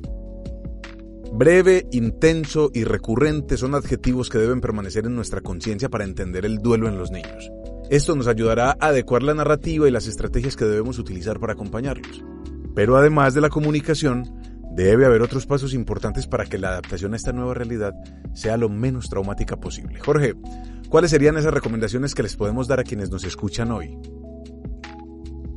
Breve, 1.34 1.86
intenso 1.92 2.70
y 2.72 2.84
recurrente 2.84 3.58
son 3.58 3.74
adjetivos 3.74 4.30
que 4.30 4.38
deben 4.38 4.62
permanecer 4.62 5.04
en 5.04 5.16
nuestra 5.16 5.42
conciencia 5.42 5.90
para 5.90 6.04
entender 6.04 6.46
el 6.46 6.58
duelo 6.58 6.88
en 6.88 6.96
los 6.96 7.10
niños. 7.10 7.50
Esto 7.90 8.16
nos 8.16 8.26
ayudará 8.26 8.70
a 8.80 8.86
adecuar 8.88 9.22
la 9.22 9.34
narrativa 9.34 9.86
y 9.86 9.90
las 9.90 10.06
estrategias 10.06 10.56
que 10.56 10.64
debemos 10.64 10.98
utilizar 10.98 11.38
para 11.38 11.52
acompañarlos. 11.52 12.24
Pero 12.74 12.96
además 12.96 13.34
de 13.34 13.42
la 13.42 13.50
comunicación, 13.50 14.24
debe 14.76 15.06
haber 15.06 15.22
otros 15.22 15.46
pasos 15.46 15.74
importantes 15.74 16.26
para 16.26 16.44
que 16.44 16.58
la 16.58 16.68
adaptación 16.68 17.14
a 17.14 17.16
esta 17.16 17.32
nueva 17.32 17.54
realidad 17.54 17.94
sea 18.34 18.56
lo 18.56 18.68
menos 18.68 19.08
traumática 19.08 19.56
posible. 19.56 19.98
Jorge, 19.98 20.34
¿Cuáles 20.88 21.10
serían 21.10 21.36
esas 21.36 21.52
recomendaciones 21.52 22.14
que 22.14 22.22
les 22.22 22.36
podemos 22.36 22.68
dar 22.68 22.78
a 22.78 22.84
quienes 22.84 23.10
nos 23.10 23.24
escuchan 23.24 23.72
hoy? 23.72 23.98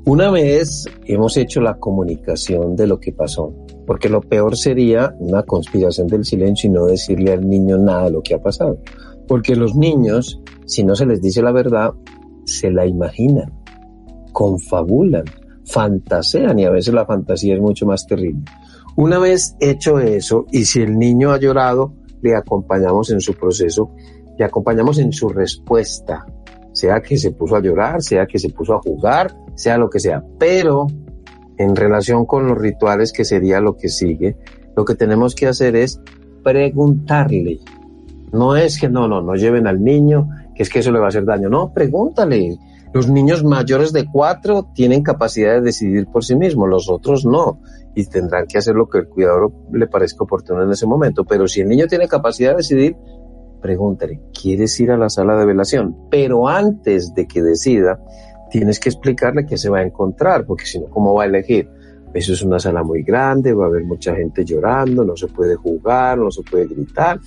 Una 0.06 0.32
vez 0.32 0.86
hemos 1.06 1.38
hecho 1.38 1.62
la 1.62 1.78
comunicación 1.78 2.76
de 2.76 2.88
lo 2.88 3.00
que 3.00 3.12
pasó, 3.12 3.54
porque 3.86 4.10
lo 4.10 4.22
peor 4.22 4.58
sería 4.58 5.14
una 5.20 5.44
conspiración 5.44 6.08
del 6.08 6.26
silencio 6.26 6.68
y 6.68 6.74
no 6.74 6.88
decirle 6.88 7.34
al 7.34 7.48
niño 7.48 7.78
nada 7.78 8.06
de 8.06 8.12
lo 8.12 8.24
que 8.24 8.34
ha 8.34 8.42
pasado. 8.42 8.82
Porque 9.28 9.56
los 9.56 9.76
niños, 9.76 10.42
si 10.66 10.84
no 10.84 10.96
se 10.96 11.06
les 11.06 11.22
dice 11.22 11.44
la 11.44 11.52
verdad, 11.52 11.94
se 12.46 12.72
la 12.72 12.88
imaginan, 12.88 13.54
confabulan, 14.34 15.26
fantasean 15.66 16.58
y 16.58 16.66
a 16.66 16.72
veces 16.72 16.92
la 16.92 17.06
fantasía 17.06 17.54
es 17.54 17.62
mucho 17.62 17.86
más 17.86 18.08
terrible. 18.08 18.44
Una 19.00 19.18
vez 19.18 19.56
hecho 19.62 20.00
eso 20.00 20.46
y 20.52 20.66
si 20.66 20.82
el 20.82 21.00
niño 21.00 21.32
ha 21.32 21.40
llorado, 21.40 21.94
le 22.22 22.36
acompañamos 22.36 23.10
en 23.12 23.22
su 23.22 23.34
proceso 23.34 23.92
le 24.40 24.46
acompañamos 24.46 24.98
en 25.00 25.12
su 25.12 25.28
respuesta, 25.28 26.26
sea 26.72 27.02
que 27.02 27.18
se 27.18 27.32
puso 27.32 27.58
a 27.58 27.62
llorar, 27.62 28.02
sea 28.02 28.26
que 28.26 28.40
se 28.40 28.50
puso 28.50 28.74
a 28.74 28.80
jugar, 28.80 29.36
sea 29.54 29.78
lo 29.78 29.90
que 29.90 30.00
sea. 30.00 30.24
Pero 30.40 30.88
en 31.58 31.76
relación 31.76 32.26
con 32.26 32.48
los 32.48 32.58
rituales, 32.58 33.12
que 33.12 33.26
sería 33.26 33.60
lo 33.60 33.76
que 33.76 33.90
sigue, 33.90 34.38
lo 34.78 34.86
que 34.86 34.96
tenemos 34.96 35.36
que 35.36 35.48
hacer 35.48 35.76
es 35.76 36.00
preguntarle. 36.42 37.60
No 38.32 38.56
es 38.56 38.80
que 38.80 38.88
no, 38.88 39.10
no, 39.10 39.22
no 39.22 39.36
lleven 39.36 39.68
al 39.68 39.84
niño, 39.84 40.30
que 40.56 40.64
es 40.64 40.70
que 40.70 40.80
eso 40.80 40.94
le 40.94 41.00
va 41.00 41.06
a 41.06 41.10
hacer 41.10 41.26
daño. 41.26 41.50
No, 41.50 41.74
pregúntale. 41.74 42.58
Los 42.94 43.08
niños 43.08 43.44
mayores 43.44 43.94
de 43.94 44.06
cuatro 44.12 44.70
tienen 44.74 45.04
capacidad 45.04 45.54
de 45.54 45.62
decidir 45.62 46.08
por 46.08 46.26
sí 46.26 46.36
mismos, 46.36 46.70
los 46.70 46.90
otros 46.90 47.26
no. 47.26 47.62
Y 47.96 48.06
tendrán 48.06 48.48
que 48.48 48.58
hacer 48.58 48.76
lo 48.76 48.88
que 48.90 49.00
el 49.00 49.08
cuidador 49.08 49.52
le 49.72 49.88
parezca 49.88 50.24
oportuno 50.24 50.64
en 50.64 50.72
ese 50.72 50.88
momento. 50.88 51.24
Pero 51.26 51.48
si 51.48 51.62
el 51.62 51.68
niño 51.68 51.88
tiene 51.88 52.08
capacidad 52.08 52.52
de 52.52 52.58
decidir, 52.58 52.96
pregúntale, 53.62 54.22
¿quieres 54.34 54.80
ir 54.80 54.92
a 54.92 54.98
la 54.98 55.10
sala 55.10 55.36
de 55.38 55.46
velación? 55.46 55.96
Pero 56.10 56.48
antes 56.48 57.14
de 57.14 57.28
que 57.28 57.42
decida, 57.42 58.00
tienes 58.50 58.80
que 58.80 58.90
explicarle 58.90 59.46
qué 59.46 59.58
se 59.58 59.70
va 59.70 59.80
a 59.80 59.84
encontrar, 59.84 60.46
porque 60.46 60.66
si 60.66 60.80
no, 60.80 60.88
¿cómo 60.88 61.14
va 61.14 61.24
a 61.24 61.28
elegir? 61.28 61.70
Eso 62.14 62.34
es 62.34 62.42
una 62.42 62.58
sala 62.58 62.82
muy 62.82 63.04
grande, 63.04 63.54
va 63.54 63.66
a 63.66 63.68
haber 63.68 63.84
mucha 63.84 64.16
gente 64.16 64.44
llorando, 64.44 65.06
no 65.06 65.16
se 65.16 65.28
puede 65.28 65.56
jugar, 65.56 66.18
no 66.18 66.32
se 66.32 66.42
puede 66.42 66.66
gritar. 66.66 67.20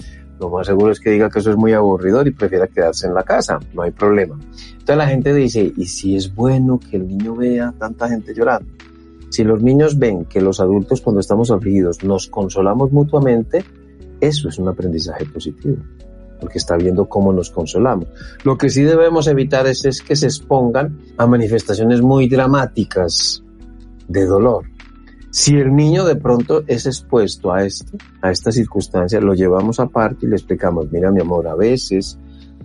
Lo 0.42 0.50
más 0.50 0.66
seguro 0.66 0.90
es 0.90 0.98
que 0.98 1.10
diga 1.10 1.30
que 1.30 1.38
eso 1.38 1.52
es 1.52 1.56
muy 1.56 1.72
aburridor 1.72 2.26
y 2.26 2.32
prefiera 2.32 2.66
quedarse 2.66 3.06
en 3.06 3.14
la 3.14 3.22
casa, 3.22 3.60
no 3.74 3.82
hay 3.82 3.92
problema. 3.92 4.36
Entonces 4.72 4.96
la 4.96 5.06
gente 5.06 5.32
dice, 5.32 5.72
¿y 5.76 5.86
si 5.86 6.16
es 6.16 6.34
bueno 6.34 6.80
que 6.80 6.96
el 6.96 7.06
niño 7.06 7.36
vea 7.36 7.72
tanta 7.78 8.08
gente 8.08 8.34
llorando? 8.34 8.68
Si 9.30 9.44
los 9.44 9.62
niños 9.62 9.96
ven 9.96 10.24
que 10.24 10.40
los 10.40 10.58
adultos 10.58 11.00
cuando 11.00 11.20
estamos 11.20 11.52
afligidos 11.52 12.02
nos 12.02 12.26
consolamos 12.26 12.90
mutuamente, 12.90 13.64
eso 14.20 14.48
es 14.48 14.58
un 14.58 14.66
aprendizaje 14.66 15.26
positivo 15.26 15.76
porque 16.40 16.58
está 16.58 16.76
viendo 16.76 17.08
cómo 17.08 17.32
nos 17.32 17.50
consolamos. 17.50 18.08
Lo 18.42 18.58
que 18.58 18.68
sí 18.68 18.82
debemos 18.82 19.28
evitar 19.28 19.68
es, 19.68 19.84
es 19.84 20.02
que 20.02 20.16
se 20.16 20.26
expongan 20.26 20.98
a 21.18 21.26
manifestaciones 21.28 22.02
muy 22.02 22.28
dramáticas 22.28 23.44
de 24.08 24.26
dolor. 24.26 24.64
Si 25.32 25.56
el 25.56 25.74
niño 25.74 26.04
de 26.04 26.16
pronto 26.16 26.62
es 26.66 26.84
expuesto 26.84 27.54
a 27.54 27.64
esto, 27.64 27.96
a 28.20 28.30
esta 28.30 28.52
circunstancia, 28.52 29.18
lo 29.18 29.32
llevamos 29.32 29.80
aparte 29.80 30.26
y 30.26 30.28
le 30.28 30.36
explicamos, 30.36 30.92
mira 30.92 31.10
mi 31.10 31.22
amor, 31.22 31.48
a 31.48 31.54
veces 31.54 32.18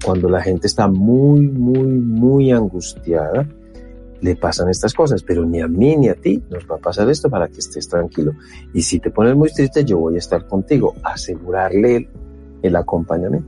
cuando 0.04 0.28
la 0.28 0.42
gente 0.42 0.68
está 0.68 0.90
muy, 0.90 1.48
muy, 1.48 1.88
muy 1.88 2.52
angustiada, 2.52 3.48
le 4.20 4.36
pasan 4.36 4.68
estas 4.68 4.94
cosas, 4.94 5.24
pero 5.24 5.46
ni 5.46 5.62
a 5.62 5.68
mí 5.70 5.96
ni 5.96 6.10
a 6.10 6.16
ti 6.16 6.44
nos 6.50 6.70
va 6.70 6.76
a 6.76 6.80
pasar 6.80 7.10
esto 7.10 7.30
para 7.30 7.48
que 7.48 7.60
estés 7.60 7.88
tranquilo. 7.88 8.34
Y 8.74 8.82
si 8.82 9.00
te 9.00 9.12
pones 9.12 9.34
muy 9.34 9.50
triste, 9.50 9.86
yo 9.86 10.00
voy 10.00 10.16
a 10.16 10.20
estar 10.20 10.46
contigo, 10.46 10.94
asegurarle 11.04 12.10
el 12.62 12.76
acompañamiento. 12.76 13.48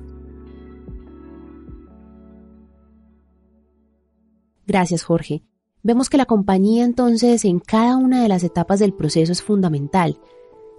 Gracias, 4.65 5.03
Jorge. 5.03 5.43
Vemos 5.81 6.09
que 6.09 6.17
la 6.17 6.25
compañía 6.25 6.83
entonces 6.83 7.45
en 7.45 7.59
cada 7.59 7.95
una 7.95 8.21
de 8.21 8.27
las 8.27 8.43
etapas 8.43 8.79
del 8.79 8.93
proceso 8.93 9.31
es 9.31 9.41
fundamental. 9.41 10.19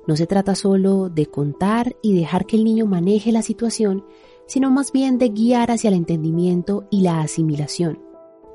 No 0.07 0.15
se 0.15 0.27
trata 0.27 0.55
solo 0.55 1.09
de 1.09 1.25
contar 1.25 1.97
y 2.03 2.15
dejar 2.15 2.45
que 2.45 2.57
el 2.57 2.65
niño 2.65 2.85
maneje 2.85 3.33
la 3.33 3.41
situación, 3.41 4.05
sino 4.47 4.71
más 4.71 4.93
bien 4.93 5.17
de 5.17 5.31
guiar 5.31 5.71
hacia 5.71 5.89
el 5.89 5.95
entendimiento 5.95 6.87
y 6.91 7.01
la 7.01 7.23
asimilación. 7.23 7.99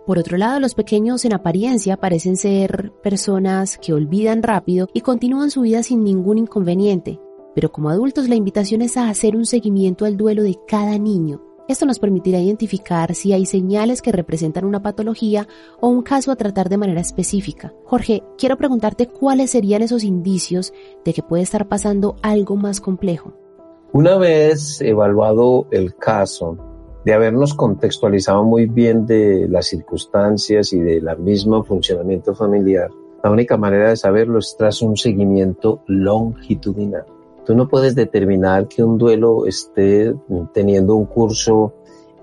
Por 0.06 0.20
otro 0.20 0.38
lado, 0.38 0.60
los 0.60 0.76
pequeños 0.76 1.26
en 1.26 1.34
apariencia 1.34 1.98
parecen 1.98 2.38
ser 2.38 2.94
personas 3.02 3.80
que 3.80 3.94
olvidan 3.94 4.44
rápido 4.44 4.88
y 4.94 5.02
continúan 5.02 5.50
su 5.50 5.62
vida 5.62 5.82
sin 5.82 6.04
ningún 6.04 6.38
inconveniente, 6.38 7.20
pero 7.56 7.72
como 7.72 7.90
adultos 7.90 8.30
la 8.30 8.36
invitación 8.36 8.84
es 8.84 8.98
a 8.98 9.10
hacer 9.10 9.36
un 9.36 9.48
seguimiento 9.48 10.06
al 10.06 10.16
duelo 10.16 10.44
de 10.44 10.60
cada 10.68 11.00
niño, 11.00 11.42
esto 11.68 11.86
nos 11.86 12.00
permitirá 12.00 12.40
identificar 12.40 13.16
si 13.16 13.34
hay 13.34 13.46
señales 13.46 14.02
que 14.02 14.12
representan 14.12 14.66
una 14.66 14.84
patología 14.84 15.48
o 15.82 15.88
un 15.88 16.04
caso 16.04 16.32
a 16.32 16.36
tratar 16.36 16.70
de 16.70 16.78
manera 16.78 17.02
específica. 17.02 17.74
Jorge, 17.86 18.24
quiero 18.38 18.58
preguntarte 18.58 19.08
cuáles 19.08 19.52
serían 19.52 19.82
esos 19.82 20.04
indicios 20.04 20.74
de 21.04 21.14
que 21.14 21.24
puede 21.24 21.44
estar 21.44 21.68
pasando 21.68 22.18
algo 22.22 22.56
más 22.56 22.80
complejo. 22.80 23.34
Una 23.94 24.18
vez 24.18 24.82
evaluado 24.82 25.68
el 25.72 25.96
caso, 25.96 26.58
de 27.06 27.14
habernos 27.14 27.54
contextualizado 27.54 28.44
muy 28.44 28.66
bien 28.66 29.06
de 29.06 29.48
las 29.48 29.68
circunstancias 29.68 30.74
y 30.74 30.80
del 30.80 31.06
mismo 31.20 31.64
funcionamiento 31.64 32.34
familiar, 32.34 32.90
la 33.24 33.32
única 33.32 33.58
manera 33.58 33.90
de 33.90 33.96
saberlo 33.96 34.40
es 34.40 34.56
tras 34.58 34.82
un 34.82 34.98
seguimiento 34.98 35.82
longitudinal. 35.88 37.06
Tú 37.46 37.56
no 37.56 37.68
puedes 37.68 37.96
determinar 37.96 38.68
que 38.68 38.84
un 38.84 38.98
duelo 38.98 39.46
esté 39.46 40.14
teniendo 40.54 40.96
un 40.96 41.06
curso 41.06 41.74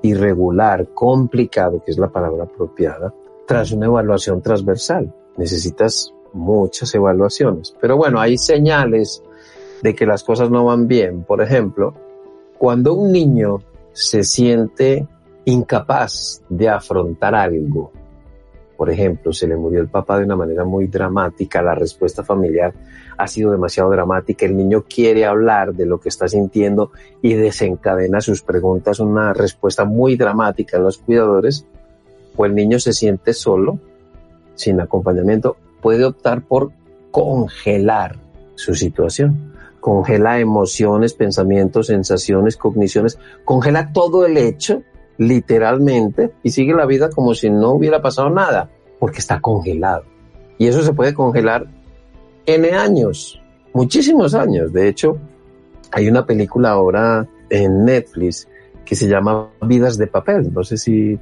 irregular, 0.02 0.88
complicado, 0.92 1.82
que 1.84 1.92
es 1.92 1.98
la 1.98 2.08
palabra 2.08 2.44
apropiada, 2.44 3.14
tras 3.46 3.70
una 3.72 3.86
evaluación 3.86 4.42
transversal. 4.42 5.14
Necesitas 5.36 6.12
muchas 6.32 6.92
evaluaciones. 6.94 7.74
Pero 7.80 7.96
bueno, 7.96 8.20
hay 8.20 8.36
señales 8.36 9.22
de 9.82 9.94
que 9.94 10.06
las 10.06 10.24
cosas 10.24 10.50
no 10.50 10.64
van 10.64 10.88
bien. 10.88 11.22
Por 11.24 11.40
ejemplo, 11.40 11.94
cuando 12.58 12.94
un 12.94 13.12
niño 13.12 13.58
se 13.92 14.24
siente 14.24 15.06
incapaz 15.44 16.42
de 16.48 16.68
afrontar 16.68 17.34
algo, 17.34 17.92
por 18.82 18.90
ejemplo, 18.90 19.32
se 19.32 19.46
le 19.46 19.54
murió 19.54 19.80
el 19.80 19.86
papá 19.86 20.18
de 20.18 20.24
una 20.24 20.34
manera 20.34 20.64
muy 20.64 20.88
dramática, 20.88 21.62
la 21.62 21.76
respuesta 21.76 22.24
familiar 22.24 22.74
ha 23.16 23.28
sido 23.28 23.52
demasiado 23.52 23.88
dramática, 23.92 24.44
el 24.44 24.56
niño 24.56 24.86
quiere 24.92 25.24
hablar 25.24 25.72
de 25.72 25.86
lo 25.86 26.00
que 26.00 26.08
está 26.08 26.26
sintiendo 26.26 26.90
y 27.22 27.34
desencadena 27.34 28.20
sus 28.20 28.42
preguntas, 28.42 28.98
una 28.98 29.34
respuesta 29.34 29.84
muy 29.84 30.16
dramática 30.16 30.78
en 30.78 30.82
los 30.82 30.98
cuidadores, 30.98 31.64
o 32.34 32.44
el 32.44 32.56
niño 32.56 32.80
se 32.80 32.92
siente 32.92 33.34
solo, 33.34 33.78
sin 34.56 34.80
acompañamiento, 34.80 35.56
puede 35.80 36.04
optar 36.04 36.42
por 36.42 36.72
congelar 37.12 38.16
su 38.56 38.74
situación. 38.74 39.52
Congela 39.78 40.40
emociones, 40.40 41.14
pensamientos, 41.14 41.86
sensaciones, 41.86 42.56
cogniciones, 42.56 43.16
congela 43.44 43.92
todo 43.92 44.26
el 44.26 44.36
hecho 44.38 44.82
literalmente, 45.18 46.32
y 46.42 46.50
sigue 46.50 46.74
la 46.74 46.86
vida 46.86 47.10
como 47.10 47.34
si 47.34 47.50
no 47.50 47.72
hubiera 47.72 48.00
pasado 48.00 48.30
nada, 48.30 48.70
porque 48.98 49.18
está 49.18 49.40
congelado. 49.40 50.04
Y 50.58 50.66
eso 50.66 50.82
se 50.82 50.92
puede 50.92 51.14
congelar 51.14 51.66
N 52.46 52.70
años, 52.72 53.40
muchísimos 53.72 54.34
años. 54.34 54.72
De 54.72 54.88
hecho, 54.88 55.18
hay 55.90 56.08
una 56.08 56.26
película 56.26 56.70
ahora 56.70 57.26
en 57.50 57.84
Netflix 57.84 58.48
que 58.84 58.94
se 58.94 59.08
llama 59.08 59.50
Vidas 59.62 59.98
de 59.98 60.06
Papel. 60.06 60.52
No 60.52 60.64
sé 60.64 60.76
si 60.76 61.18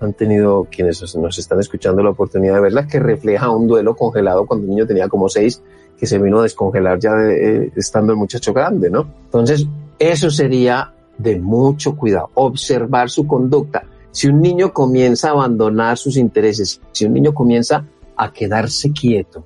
han 0.00 0.14
tenido 0.14 0.66
quienes 0.70 1.14
nos 1.16 1.38
están 1.38 1.60
escuchando 1.60 2.02
la 2.02 2.10
oportunidad 2.10 2.54
de 2.54 2.60
verla, 2.60 2.86
que 2.86 2.98
refleja 2.98 3.50
un 3.50 3.66
duelo 3.66 3.94
congelado 3.94 4.46
cuando 4.46 4.64
el 4.64 4.70
niño 4.70 4.86
tenía 4.86 5.08
como 5.08 5.28
seis, 5.28 5.62
que 5.98 6.06
se 6.06 6.18
vino 6.18 6.40
a 6.40 6.44
descongelar 6.44 6.98
ya 6.98 7.12
eh, 7.28 7.70
estando 7.76 8.12
el 8.12 8.18
muchacho 8.18 8.54
grande, 8.54 8.90
¿no? 8.90 9.06
Entonces, 9.24 9.66
eso 9.98 10.30
sería 10.30 10.94
de 11.22 11.38
mucho 11.38 11.96
cuidado, 11.96 12.30
observar 12.34 13.10
su 13.10 13.26
conducta. 13.26 13.84
Si 14.10 14.26
un 14.28 14.40
niño 14.40 14.72
comienza 14.72 15.28
a 15.28 15.32
abandonar 15.32 15.98
sus 15.98 16.16
intereses, 16.16 16.80
si 16.92 17.04
un 17.04 17.12
niño 17.12 17.34
comienza 17.34 17.84
a 18.16 18.32
quedarse 18.32 18.92
quieto, 18.92 19.44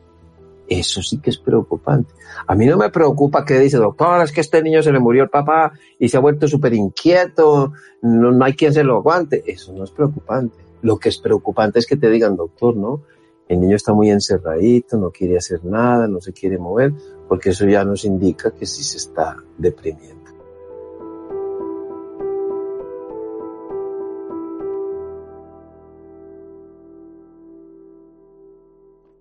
eso 0.68 1.02
sí 1.02 1.18
que 1.18 1.30
es 1.30 1.38
preocupante. 1.38 2.14
A 2.46 2.54
mí 2.54 2.66
no 2.66 2.76
me 2.76 2.90
preocupa 2.90 3.44
que 3.44 3.58
dice, 3.58 3.76
doctor, 3.76 4.22
es 4.22 4.32
que 4.32 4.40
este 4.40 4.62
niño 4.62 4.82
se 4.82 4.92
le 4.92 5.00
murió 5.00 5.24
el 5.24 5.28
papá 5.28 5.72
y 5.98 6.08
se 6.08 6.16
ha 6.16 6.20
vuelto 6.20 6.48
súper 6.48 6.74
inquieto, 6.74 7.72
no, 8.02 8.30
no 8.32 8.44
hay 8.44 8.54
quien 8.54 8.72
se 8.72 8.84
lo 8.84 8.96
aguante. 8.96 9.42
Eso 9.46 9.72
no 9.72 9.84
es 9.84 9.90
preocupante. 9.90 10.56
Lo 10.82 10.98
que 10.98 11.08
es 11.08 11.18
preocupante 11.18 11.78
es 11.78 11.86
que 11.86 11.96
te 11.96 12.08
digan, 12.08 12.36
doctor, 12.36 12.76
¿no? 12.76 13.02
El 13.48 13.60
niño 13.60 13.76
está 13.76 13.92
muy 13.92 14.10
encerradito, 14.10 14.96
no 14.96 15.10
quiere 15.10 15.36
hacer 15.36 15.64
nada, 15.64 16.08
no 16.08 16.20
se 16.20 16.32
quiere 16.32 16.56
mover, 16.56 16.92
porque 17.28 17.50
eso 17.50 17.66
ya 17.66 17.84
nos 17.84 18.04
indica 18.04 18.50
que 18.52 18.64
sí 18.64 18.82
se 18.82 18.96
está 18.96 19.36
deprimiendo. 19.58 20.23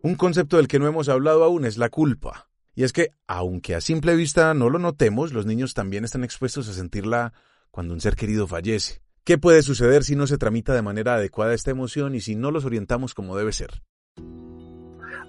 Un 0.05 0.15
concepto 0.15 0.57
del 0.57 0.67
que 0.67 0.79
no 0.79 0.87
hemos 0.87 1.07
hablado 1.07 1.45
aún 1.45 1.63
es 1.63 1.77
la 1.77 1.87
culpa. 1.87 2.49
Y 2.75 2.83
es 2.83 2.91
que, 2.91 3.11
aunque 3.25 3.73
a 3.73 3.79
simple 3.79 4.17
vista 4.17 4.53
no 4.53 4.69
lo 4.69 4.77
notemos, 4.77 5.31
los 5.31 5.45
niños 5.45 5.73
también 5.73 6.03
están 6.03 6.25
expuestos 6.25 6.67
a 6.67 6.73
sentirla 6.73 7.31
cuando 7.71 7.93
un 7.93 8.01
ser 8.01 8.17
querido 8.17 8.45
fallece. 8.45 9.01
¿Qué 9.23 9.37
puede 9.37 9.61
suceder 9.61 10.03
si 10.03 10.17
no 10.17 10.27
se 10.27 10.37
tramita 10.37 10.73
de 10.73 10.81
manera 10.81 11.15
adecuada 11.15 11.53
esta 11.53 11.71
emoción 11.71 12.15
y 12.15 12.19
si 12.19 12.35
no 12.35 12.51
los 12.51 12.65
orientamos 12.65 13.13
como 13.13 13.37
debe 13.37 13.53
ser? 13.53 13.81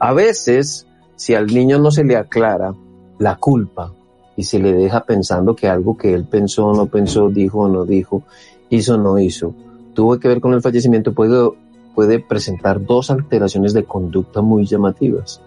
A 0.00 0.12
veces, 0.12 0.88
si 1.14 1.36
al 1.36 1.46
niño 1.46 1.78
no 1.78 1.92
se 1.92 2.02
le 2.02 2.16
aclara 2.16 2.74
la 3.20 3.36
culpa 3.36 3.94
y 4.36 4.42
se 4.42 4.58
le 4.58 4.72
deja 4.72 5.04
pensando 5.04 5.54
que 5.54 5.68
algo 5.68 5.96
que 5.96 6.14
él 6.14 6.24
pensó, 6.24 6.72
no 6.72 6.86
pensó, 6.86 7.28
dijo 7.28 7.60
o 7.60 7.68
no 7.68 7.84
dijo, 7.84 8.24
hizo 8.70 8.96
o 8.96 8.98
no 8.98 9.20
hizo, 9.20 9.54
tuvo 9.94 10.18
que 10.18 10.26
ver 10.26 10.40
con 10.40 10.52
el 10.52 10.62
fallecimiento, 10.62 11.14
puede 11.14 11.52
puede 11.94 12.18
presentar 12.18 12.84
dos 12.84 13.10
alteraciones 13.10 13.72
de 13.72 13.84
conducta 13.84 14.42
muy 14.42 14.66
llamativas. 14.66 15.40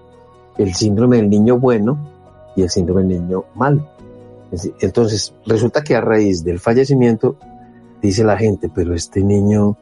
El 0.58 0.74
síndrome 0.74 1.18
del 1.18 1.30
niño 1.30 1.60
bueno 1.60 1.98
y 2.56 2.64
el 2.64 2.70
síndrome 2.70 3.04
del 3.04 3.22
niño 3.22 3.46
malo. 3.56 3.88
Entonces, 4.80 5.34
resulta 5.46 5.84
que 5.84 5.96
a 5.96 6.02
raíz 6.02 6.44
del 6.44 6.60
fallecimiento, 6.60 7.36
dice 8.02 8.24
la 8.24 8.38
gente, 8.38 8.72
pero 8.74 8.94
este 8.94 9.22
niño 9.22 9.78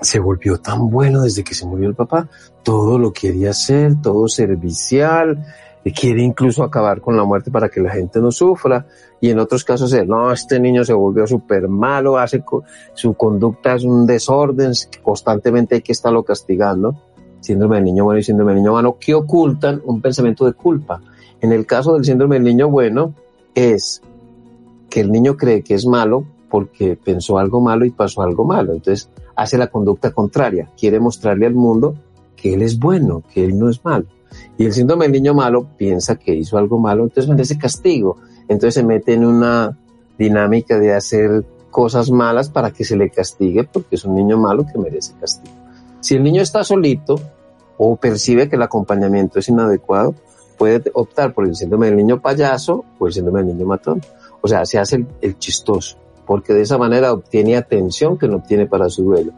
se 0.00 0.18
volvió 0.18 0.58
tan 0.58 0.90
bueno 0.90 1.22
desde 1.22 1.42
que 1.42 1.54
se 1.54 1.66
murió 1.66 1.88
el 1.88 1.94
papá, 1.94 2.28
todo 2.62 2.98
lo 2.98 3.12
quería 3.12 3.50
hacer, 3.50 4.00
todo 4.02 4.28
servicial, 4.28 5.44
quiere 5.92 6.22
incluso 6.22 6.62
acabar 6.62 7.00
con 7.00 7.16
la 7.16 7.24
muerte 7.24 7.50
para 7.50 7.68
que 7.68 7.80
la 7.80 7.90
gente 7.90 8.20
no 8.20 8.30
sufra. 8.30 8.86
Y 9.20 9.30
en 9.30 9.38
otros 9.38 9.64
casos 9.64 9.92
es, 9.92 10.06
no, 10.06 10.32
este 10.32 10.58
niño 10.58 10.84
se 10.84 10.92
volvió 10.92 11.26
súper 11.26 11.68
malo, 11.68 12.18
hace, 12.18 12.42
su 12.94 13.14
conducta 13.14 13.74
es 13.74 13.84
un 13.84 14.06
desorden, 14.06 14.72
constantemente 15.02 15.76
hay 15.76 15.82
que 15.82 15.92
estarlo 15.92 16.22
castigando. 16.24 16.96
Síndrome 17.40 17.76
del 17.76 17.84
niño 17.84 18.04
bueno 18.04 18.18
y 18.18 18.24
síndrome 18.24 18.52
del 18.52 18.62
niño 18.62 18.72
malo, 18.72 18.96
que 18.98 19.14
ocultan 19.14 19.80
un 19.84 20.00
pensamiento 20.00 20.44
de 20.44 20.54
culpa. 20.54 21.00
En 21.40 21.52
el 21.52 21.66
caso 21.66 21.94
del 21.94 22.04
síndrome 22.04 22.36
del 22.36 22.44
niño 22.44 22.68
bueno, 22.68 23.14
es 23.54 24.02
que 24.90 25.00
el 25.00 25.12
niño 25.12 25.36
cree 25.36 25.62
que 25.62 25.74
es 25.74 25.86
malo 25.86 26.24
porque 26.50 26.96
pensó 26.96 27.38
algo 27.38 27.60
malo 27.60 27.84
y 27.84 27.90
pasó 27.90 28.22
algo 28.22 28.44
malo. 28.44 28.72
Entonces 28.72 29.10
hace 29.36 29.58
la 29.58 29.68
conducta 29.68 30.10
contraria, 30.10 30.70
quiere 30.76 30.98
mostrarle 30.98 31.46
al 31.46 31.54
mundo 31.54 31.94
que 32.34 32.54
él 32.54 32.62
es 32.62 32.78
bueno, 32.78 33.22
que 33.32 33.44
él 33.44 33.58
no 33.58 33.68
es 33.68 33.84
malo. 33.84 34.06
Y 34.58 34.66
el 34.66 34.72
síndrome 34.72 35.04
del 35.04 35.12
niño 35.12 35.34
malo 35.34 35.66
piensa 35.76 36.16
que 36.16 36.34
hizo 36.34 36.58
algo 36.58 36.78
malo, 36.78 37.04
entonces 37.04 37.28
merece 37.28 37.58
castigo. 37.58 38.16
Entonces 38.48 38.74
se 38.74 38.84
mete 38.84 39.12
en 39.14 39.24
una 39.24 39.76
dinámica 40.18 40.78
de 40.78 40.94
hacer 40.94 41.44
cosas 41.70 42.10
malas 42.10 42.48
para 42.48 42.70
que 42.70 42.84
se 42.84 42.96
le 42.96 43.10
castigue 43.10 43.64
porque 43.64 43.96
es 43.96 44.04
un 44.04 44.14
niño 44.14 44.38
malo 44.38 44.64
que 44.66 44.78
merece 44.78 45.12
castigo. 45.20 45.54
Si 46.00 46.14
el 46.14 46.22
niño 46.22 46.40
está 46.40 46.64
solito 46.64 47.20
o 47.76 47.96
percibe 47.96 48.48
que 48.48 48.56
el 48.56 48.62
acompañamiento 48.62 49.38
es 49.38 49.48
inadecuado, 49.48 50.14
puede 50.56 50.90
optar 50.94 51.34
por 51.34 51.46
el 51.46 51.54
síndrome 51.54 51.86
del 51.86 51.96
niño 51.96 52.22
payaso 52.22 52.84
o 52.98 53.06
el 53.06 53.12
síndrome 53.12 53.40
del 53.40 53.48
niño 53.54 53.66
matón. 53.66 54.00
O 54.40 54.48
sea, 54.48 54.64
se 54.64 54.78
hace 54.78 54.96
el, 54.96 55.06
el 55.20 55.38
chistoso, 55.38 55.98
porque 56.24 56.54
de 56.54 56.62
esa 56.62 56.78
manera 56.78 57.12
obtiene 57.12 57.56
atención 57.56 58.16
que 58.16 58.28
no 58.28 58.36
obtiene 58.36 58.66
para 58.66 58.88
su 58.88 59.04
duelo. 59.04 59.32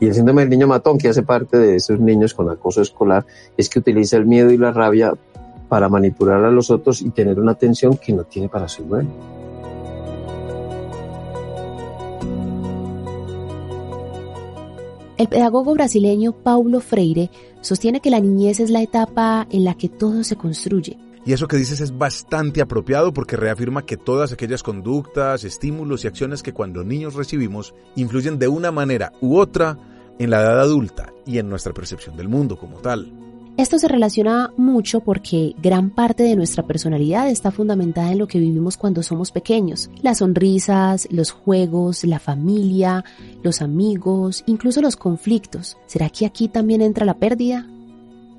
Y 0.00 0.06
el 0.06 0.14
síndrome 0.14 0.42
del 0.42 0.50
niño 0.50 0.66
matón, 0.66 0.98
que 0.98 1.08
hace 1.08 1.22
parte 1.22 1.56
de 1.56 1.76
esos 1.76 2.00
niños 2.00 2.34
con 2.34 2.50
acoso 2.50 2.82
escolar, 2.82 3.24
es 3.56 3.68
que 3.68 3.78
utiliza 3.78 4.16
el 4.16 4.26
miedo 4.26 4.50
y 4.50 4.56
la 4.56 4.72
rabia 4.72 5.12
para 5.68 5.88
manipular 5.88 6.44
a 6.44 6.50
los 6.50 6.70
otros 6.70 7.00
y 7.02 7.10
tener 7.10 7.40
una 7.40 7.52
atención 7.52 7.96
que 7.96 8.12
no 8.12 8.24
tiene 8.24 8.48
para 8.48 8.68
su 8.68 8.84
duelo. 8.84 9.08
El 15.16 15.28
pedagogo 15.28 15.74
brasileño 15.74 16.32
Paulo 16.32 16.80
Freire 16.80 17.30
sostiene 17.60 18.00
que 18.00 18.10
la 18.10 18.20
niñez 18.20 18.58
es 18.58 18.70
la 18.70 18.82
etapa 18.82 19.46
en 19.50 19.64
la 19.64 19.74
que 19.74 19.88
todo 19.88 20.24
se 20.24 20.36
construye. 20.36 20.98
Y 21.26 21.32
eso 21.32 21.48
que 21.48 21.56
dices 21.56 21.80
es 21.80 21.96
bastante 21.96 22.60
apropiado 22.60 23.12
porque 23.12 23.36
reafirma 23.36 23.86
que 23.86 23.96
todas 23.96 24.32
aquellas 24.32 24.62
conductas, 24.62 25.44
estímulos 25.44 26.04
y 26.04 26.08
acciones 26.08 26.42
que 26.42 26.52
cuando 26.52 26.84
niños 26.84 27.14
recibimos 27.14 27.74
influyen 27.96 28.38
de 28.38 28.48
una 28.48 28.70
manera 28.70 29.12
u 29.20 29.38
otra 29.38 29.78
en 30.18 30.30
la 30.30 30.42
edad 30.42 30.60
adulta 30.60 31.12
y 31.26 31.38
en 31.38 31.48
nuestra 31.48 31.72
percepción 31.72 32.16
del 32.16 32.28
mundo 32.28 32.56
como 32.56 32.78
tal. 32.78 33.10
Esto 33.56 33.78
se 33.78 33.86
relaciona 33.86 34.52
mucho 34.56 34.98
porque 34.98 35.54
gran 35.62 35.90
parte 35.90 36.24
de 36.24 36.34
nuestra 36.34 36.66
personalidad 36.66 37.30
está 37.30 37.52
fundamentada 37.52 38.10
en 38.10 38.18
lo 38.18 38.26
que 38.26 38.40
vivimos 38.40 38.76
cuando 38.76 39.04
somos 39.04 39.30
pequeños. 39.30 39.90
Las 40.02 40.18
sonrisas, 40.18 41.06
los 41.10 41.30
juegos, 41.30 42.02
la 42.02 42.18
familia, 42.18 43.04
los 43.44 43.62
amigos, 43.62 44.42
incluso 44.46 44.82
los 44.82 44.96
conflictos. 44.96 45.78
¿Será 45.86 46.10
que 46.10 46.26
aquí 46.26 46.48
también 46.48 46.82
entra 46.82 47.06
la 47.06 47.14
pérdida? 47.14 47.68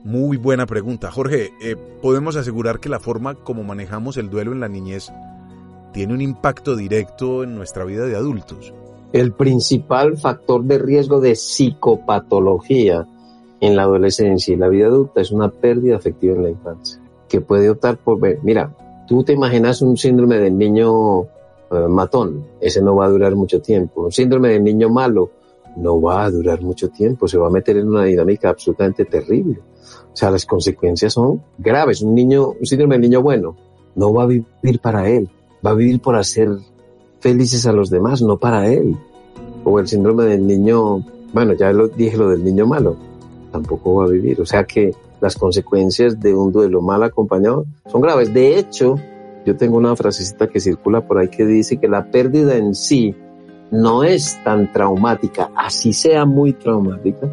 Muy 0.05 0.37
buena 0.37 0.67
pregunta. 0.67 1.09
Jorge, 1.09 1.49
eh, 1.59 1.75
¿podemos 1.75 2.35
asegurar 2.35 2.79
que 2.79 2.89
la 2.89 2.99
forma 2.99 3.33
como 3.33 3.63
manejamos 3.63 4.17
el 4.17 4.29
duelo 4.29 4.51
en 4.51 4.59
la 4.59 4.67
niñez 4.67 5.11
tiene 5.93 6.13
un 6.13 6.21
impacto 6.21 6.75
directo 6.75 7.41
en 7.41 7.55
nuestra 7.55 7.85
vida 7.85 8.05
de 8.05 8.15
adultos? 8.15 8.71
El 9.13 9.31
principal 9.31 10.15
factor 10.15 10.63
de 10.63 10.77
riesgo 10.77 11.19
de 11.19 11.33
psicopatología 11.33 13.07
en 13.59 13.75
la 13.75 13.81
adolescencia 13.81 14.53
y 14.53 14.57
la 14.57 14.67
vida 14.67 14.85
adulta 14.85 15.21
es 15.21 15.31
una 15.31 15.49
pérdida 15.49 15.95
afectiva 15.95 16.35
en 16.35 16.43
la 16.43 16.49
infancia, 16.51 17.01
que 17.27 17.41
puede 17.41 17.67
optar 17.71 17.97
por 17.97 18.19
mira, 18.43 18.75
tú 19.07 19.23
te 19.23 19.33
imaginas 19.33 19.81
un 19.81 19.97
síndrome 19.97 20.37
del 20.37 20.55
niño 20.55 21.23
eh, 21.23 21.87
matón, 21.89 22.45
ese 22.61 22.79
no 22.79 22.95
va 22.95 23.05
a 23.05 23.09
durar 23.09 23.33
mucho 23.35 23.59
tiempo, 23.59 24.03
un 24.03 24.11
síndrome 24.11 24.49
del 24.49 24.63
niño 24.63 24.87
malo, 24.87 25.31
no 25.75 26.01
va 26.01 26.25
a 26.25 26.31
durar 26.31 26.61
mucho 26.61 26.89
tiempo, 26.89 27.27
se 27.27 27.37
va 27.37 27.47
a 27.47 27.51
meter 27.51 27.77
en 27.77 27.89
una 27.89 28.03
dinámica 28.03 28.49
absolutamente 28.49 29.05
terrible. 29.05 29.59
O 30.13 30.15
sea, 30.15 30.31
las 30.31 30.45
consecuencias 30.45 31.13
son 31.13 31.41
graves. 31.57 32.01
Un 32.01 32.15
niño, 32.15 32.53
un 32.59 32.65
síndrome 32.65 32.95
del 32.95 33.01
niño 33.01 33.21
bueno, 33.21 33.55
no 33.95 34.13
va 34.13 34.23
a 34.23 34.27
vivir 34.27 34.79
para 34.81 35.09
él, 35.09 35.29
va 35.65 35.71
a 35.71 35.75
vivir 35.75 35.99
por 35.99 36.15
hacer 36.15 36.49
felices 37.19 37.65
a 37.65 37.71
los 37.71 37.89
demás, 37.89 38.21
no 38.21 38.37
para 38.37 38.67
él. 38.67 38.95
O 39.63 39.79
el 39.79 39.87
síndrome 39.87 40.25
del 40.25 40.45
niño, 40.45 41.03
bueno, 41.33 41.53
ya 41.53 41.71
lo 41.71 41.87
dije 41.87 42.17
lo 42.17 42.29
del 42.29 42.43
niño 42.43 42.67
malo, 42.67 42.95
tampoco 43.51 43.95
va 43.95 44.05
a 44.05 44.09
vivir. 44.09 44.39
O 44.39 44.45
sea 44.45 44.63
que 44.63 44.93
las 45.21 45.35
consecuencias 45.35 46.19
de 46.19 46.33
un 46.33 46.51
duelo 46.51 46.81
mal 46.81 47.03
acompañado 47.03 47.65
son 47.87 48.01
graves. 48.01 48.33
De 48.33 48.57
hecho, 48.59 48.95
yo 49.45 49.55
tengo 49.57 49.77
una 49.77 49.95
frasecita 49.95 50.47
que 50.47 50.59
circula 50.59 51.07
por 51.07 51.17
ahí 51.17 51.27
que 51.27 51.45
dice 51.45 51.77
que 51.77 51.87
la 51.87 52.09
pérdida 52.09 52.55
en 52.55 52.75
sí 52.75 53.15
no 53.71 54.03
es 54.03 54.41
tan 54.43 54.71
traumática, 54.71 55.51
así 55.55 55.93
sea 55.93 56.25
muy 56.25 56.53
traumática, 56.53 57.29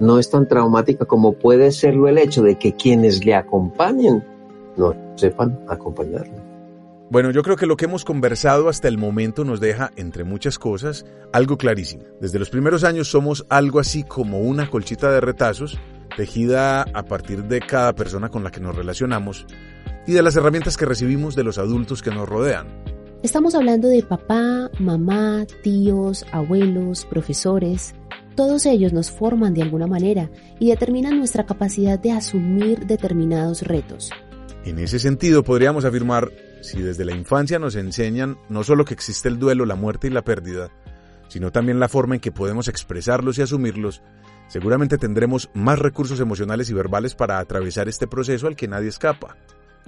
no 0.00 0.18
es 0.18 0.30
tan 0.30 0.46
traumática 0.46 1.04
como 1.04 1.32
puede 1.32 1.70
serlo 1.72 2.08
el 2.08 2.18
hecho 2.18 2.42
de 2.42 2.56
que 2.56 2.74
quienes 2.74 3.24
le 3.24 3.34
acompañen 3.34 4.24
no 4.76 4.94
sepan 5.16 5.58
acompañarlo. 5.68 6.46
Bueno, 7.08 7.30
yo 7.30 7.42
creo 7.42 7.56
que 7.56 7.66
lo 7.66 7.76
que 7.76 7.84
hemos 7.84 8.04
conversado 8.04 8.68
hasta 8.68 8.88
el 8.88 8.98
momento 8.98 9.44
nos 9.44 9.60
deja, 9.60 9.92
entre 9.94 10.24
muchas 10.24 10.58
cosas, 10.58 11.06
algo 11.32 11.56
clarísimo. 11.56 12.02
Desde 12.20 12.40
los 12.40 12.50
primeros 12.50 12.82
años 12.82 13.08
somos 13.08 13.46
algo 13.48 13.78
así 13.78 14.02
como 14.02 14.40
una 14.40 14.68
colchita 14.68 15.10
de 15.12 15.20
retazos, 15.20 15.78
tejida 16.16 16.82
a 16.82 17.04
partir 17.04 17.44
de 17.44 17.60
cada 17.60 17.94
persona 17.94 18.28
con 18.28 18.42
la 18.42 18.50
que 18.50 18.60
nos 18.60 18.74
relacionamos 18.74 19.46
y 20.06 20.12
de 20.12 20.22
las 20.22 20.34
herramientas 20.34 20.76
que 20.76 20.84
recibimos 20.84 21.36
de 21.36 21.44
los 21.44 21.58
adultos 21.58 22.02
que 22.02 22.10
nos 22.10 22.28
rodean. 22.28 22.95
Estamos 23.22 23.54
hablando 23.54 23.88
de 23.88 24.02
papá, 24.02 24.70
mamá, 24.78 25.46
tíos, 25.62 26.26
abuelos, 26.32 27.06
profesores. 27.06 27.94
Todos 28.34 28.66
ellos 28.66 28.92
nos 28.92 29.10
forman 29.10 29.54
de 29.54 29.62
alguna 29.62 29.86
manera 29.86 30.30
y 30.60 30.68
determinan 30.68 31.18
nuestra 31.18 31.46
capacidad 31.46 31.98
de 31.98 32.12
asumir 32.12 32.86
determinados 32.86 33.62
retos. 33.62 34.10
En 34.64 34.78
ese 34.78 34.98
sentido, 34.98 35.42
podríamos 35.42 35.86
afirmar, 35.86 36.30
si 36.60 36.82
desde 36.82 37.06
la 37.06 37.16
infancia 37.16 37.58
nos 37.58 37.74
enseñan 37.74 38.36
no 38.50 38.62
solo 38.62 38.84
que 38.84 38.94
existe 38.94 39.28
el 39.28 39.38
duelo, 39.38 39.64
la 39.64 39.76
muerte 39.76 40.08
y 40.08 40.10
la 40.10 40.22
pérdida, 40.22 40.70
sino 41.28 41.50
también 41.50 41.80
la 41.80 41.88
forma 41.88 42.16
en 42.16 42.20
que 42.20 42.32
podemos 42.32 42.68
expresarlos 42.68 43.38
y 43.38 43.42
asumirlos, 43.42 44.02
seguramente 44.46 44.98
tendremos 44.98 45.48
más 45.54 45.78
recursos 45.78 46.20
emocionales 46.20 46.68
y 46.68 46.74
verbales 46.74 47.14
para 47.14 47.38
atravesar 47.38 47.88
este 47.88 48.06
proceso 48.06 48.46
al 48.46 48.56
que 48.56 48.68
nadie 48.68 48.88
escapa. 48.88 49.36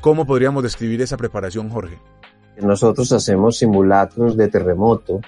¿Cómo 0.00 0.26
podríamos 0.26 0.62
describir 0.62 1.02
esa 1.02 1.18
preparación, 1.18 1.68
Jorge? 1.68 1.98
Nosotros 2.62 3.12
hacemos 3.12 3.56
simulacros 3.56 4.36
de 4.36 4.48
terremoto, 4.48 5.20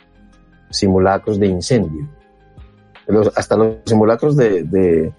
simulacros 0.70 1.38
de 1.38 1.46
incendio. 1.46 2.08
hasta 3.34 3.56
los 3.56 3.76
simulacros 3.84 4.36
de, 4.36 5.12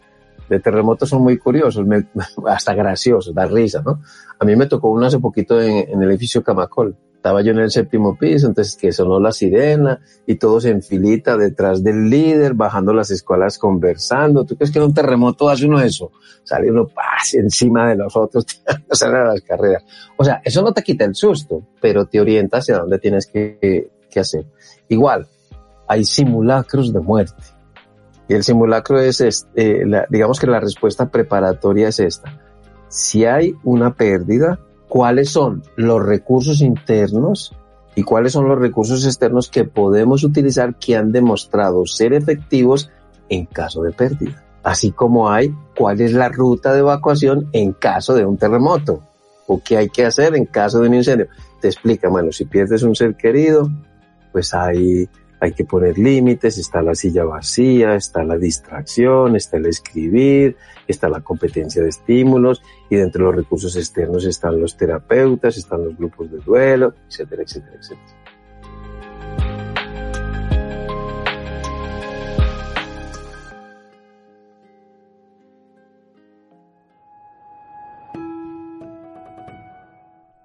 de 0.51 0.59
terremotos 0.59 1.07
son 1.07 1.23
muy 1.23 1.37
curiosos, 1.37 1.85
hasta 2.45 2.73
graciosos, 2.73 3.33
da 3.33 3.45
risa, 3.45 3.81
¿no? 3.81 4.01
A 4.37 4.43
mí 4.43 4.53
me 4.57 4.65
tocó 4.65 4.89
uno 4.89 5.05
hace 5.05 5.17
poquito 5.17 5.61
en, 5.61 6.01
el 6.01 6.09
edificio 6.09 6.43
Camacol. 6.43 6.97
Estaba 7.21 7.43
yo 7.43 7.51
en 7.51 7.59
el 7.59 7.69
séptimo 7.69 8.17
piso, 8.17 8.47
entonces 8.47 8.75
que 8.75 8.91
sonó 8.91 9.19
la 9.19 9.31
sirena 9.31 9.99
y 10.25 10.37
todos 10.37 10.65
en 10.65 10.81
filita 10.81 11.37
detrás 11.37 11.83
del 11.83 12.09
líder, 12.09 12.55
bajando 12.55 12.95
las 12.95 13.11
escuelas 13.11 13.59
conversando. 13.59 14.43
¿Tú 14.43 14.55
crees 14.55 14.71
que 14.71 14.79
en 14.79 14.85
un 14.85 14.93
terremoto 14.95 15.47
hace 15.47 15.67
uno 15.67 15.79
eso? 15.79 16.11
Sale 16.43 16.71
uno 16.71 16.87
paz 16.87 17.35
encima 17.35 17.89
de 17.89 17.97
los 17.97 18.17
otros, 18.17 18.43
sale 18.89 19.19
a 19.19 19.25
las 19.25 19.41
carreras. 19.41 19.83
O 20.17 20.23
sea, 20.23 20.41
eso 20.43 20.63
no 20.63 20.73
te 20.73 20.81
quita 20.81 21.05
el 21.05 21.13
susto, 21.13 21.61
pero 21.79 22.07
te 22.07 22.19
orienta 22.19 22.57
hacia 22.57 22.79
dónde 22.79 22.97
tienes 22.97 23.27
que, 23.27 23.91
que 24.09 24.19
hacer. 24.19 24.47
Igual, 24.89 25.27
hay 25.87 26.03
simulacros 26.03 26.91
de 26.91 27.01
muerte 27.01 27.43
y 28.27 28.33
el 28.33 28.43
simulacro 28.43 28.99
es, 28.99 29.21
este, 29.21 29.83
digamos 30.09 30.39
que 30.39 30.47
la 30.47 30.59
respuesta 30.59 31.11
preparatoria 31.11 31.89
es 31.89 31.99
esta. 31.99 32.39
Si 32.87 33.25
hay 33.25 33.53
una 33.63 33.93
pérdida, 33.93 34.59
¿cuáles 34.91 35.29
son 35.29 35.63
los 35.77 36.05
recursos 36.05 36.59
internos 36.59 37.55
y 37.95 38.03
cuáles 38.03 38.33
son 38.33 38.49
los 38.49 38.59
recursos 38.59 39.05
externos 39.05 39.49
que 39.49 39.63
podemos 39.63 40.25
utilizar 40.25 40.75
que 40.75 40.97
han 40.97 41.13
demostrado 41.13 41.85
ser 41.85 42.11
efectivos 42.11 42.91
en 43.29 43.45
caso 43.45 43.83
de 43.83 43.93
pérdida? 43.93 44.43
Así 44.63 44.91
como 44.91 45.31
hay 45.31 45.55
cuál 45.77 46.01
es 46.01 46.11
la 46.11 46.27
ruta 46.27 46.73
de 46.73 46.79
evacuación 46.79 47.47
en 47.53 47.71
caso 47.71 48.15
de 48.15 48.25
un 48.25 48.35
terremoto 48.35 49.01
o 49.47 49.61
qué 49.63 49.77
hay 49.77 49.87
que 49.87 50.05
hacer 50.05 50.35
en 50.35 50.43
caso 50.43 50.81
de 50.81 50.89
un 50.89 50.95
incendio. 50.95 51.29
Te 51.61 51.69
explica, 51.69 52.09
bueno, 52.09 52.33
si 52.33 52.43
pierdes 52.43 52.83
un 52.83 52.93
ser 52.93 53.15
querido, 53.15 53.69
pues 54.33 54.53
hay 54.53 55.07
hay 55.41 55.53
que 55.53 55.65
poner 55.65 55.97
límites, 55.97 56.59
está 56.59 56.83
la 56.83 56.93
silla 56.93 57.25
vacía, 57.25 57.95
está 57.95 58.23
la 58.23 58.37
distracción, 58.37 59.35
está 59.35 59.57
el 59.57 59.65
escribir, 59.65 60.55
está 60.87 61.09
la 61.09 61.21
competencia 61.21 61.81
de 61.81 61.89
estímulos 61.89 62.61
y 62.91 62.95
dentro 62.95 63.25
de 63.25 63.31
los 63.31 63.35
recursos 63.37 63.75
externos 63.75 64.23
están 64.25 64.61
los 64.61 64.77
terapeutas, 64.77 65.57
están 65.57 65.83
los 65.83 65.97
grupos 65.97 66.31
de 66.31 66.37
duelo, 66.37 66.93
etcétera, 67.09 67.41
etcétera, 67.41 67.75
etcétera. 67.75 68.17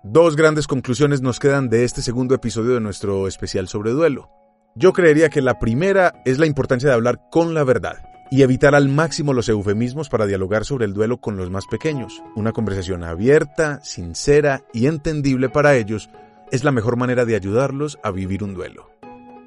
Dos 0.03 0.37
grandes 0.37 0.67
conclusiones 0.67 1.21
nos 1.21 1.39
quedan 1.39 1.69
de 1.69 1.85
este 1.85 2.01
segundo 2.01 2.35
episodio 2.35 2.73
de 2.73 2.81
nuestro 2.81 3.29
especial 3.29 3.69
sobre 3.69 3.91
duelo. 3.91 4.36
Yo 4.79 4.93
creería 4.93 5.31
que 5.31 5.41
la 5.41 5.59
primera 5.59 6.21
es 6.27 6.39
la 6.39 6.45
importancia 6.45 6.91
de 6.91 6.95
hablar 6.95 7.31
con 7.31 7.55
la 7.55 7.65
verdad 7.65 7.97
y 8.31 8.43
evitar 8.43 8.75
al 8.75 8.91
máximo 8.91 9.33
los 9.33 9.49
eufemismos 9.49 10.11
para 10.11 10.27
dialogar 10.27 10.67
sobre 10.67 10.85
el 10.85 10.93
duelo 10.93 11.17
con 11.19 11.39
los 11.39 11.51
más 11.51 11.65
pequeños. 11.67 12.23
Una 12.35 12.53
conversación 12.53 13.03
abierta, 13.03 13.81
sincera 13.83 14.65
y 14.75 14.87
entendible 14.87 15.49
para 15.49 15.77
ellos 15.77 16.11
es 16.53 16.63
la 16.63 16.73
mejor 16.73 16.99
manera 16.99 17.25
de 17.25 17.37
ayudarlos 17.37 17.99
a 18.03 18.11
vivir 18.11 18.45
un 18.45 18.53
duelo. 18.53 18.91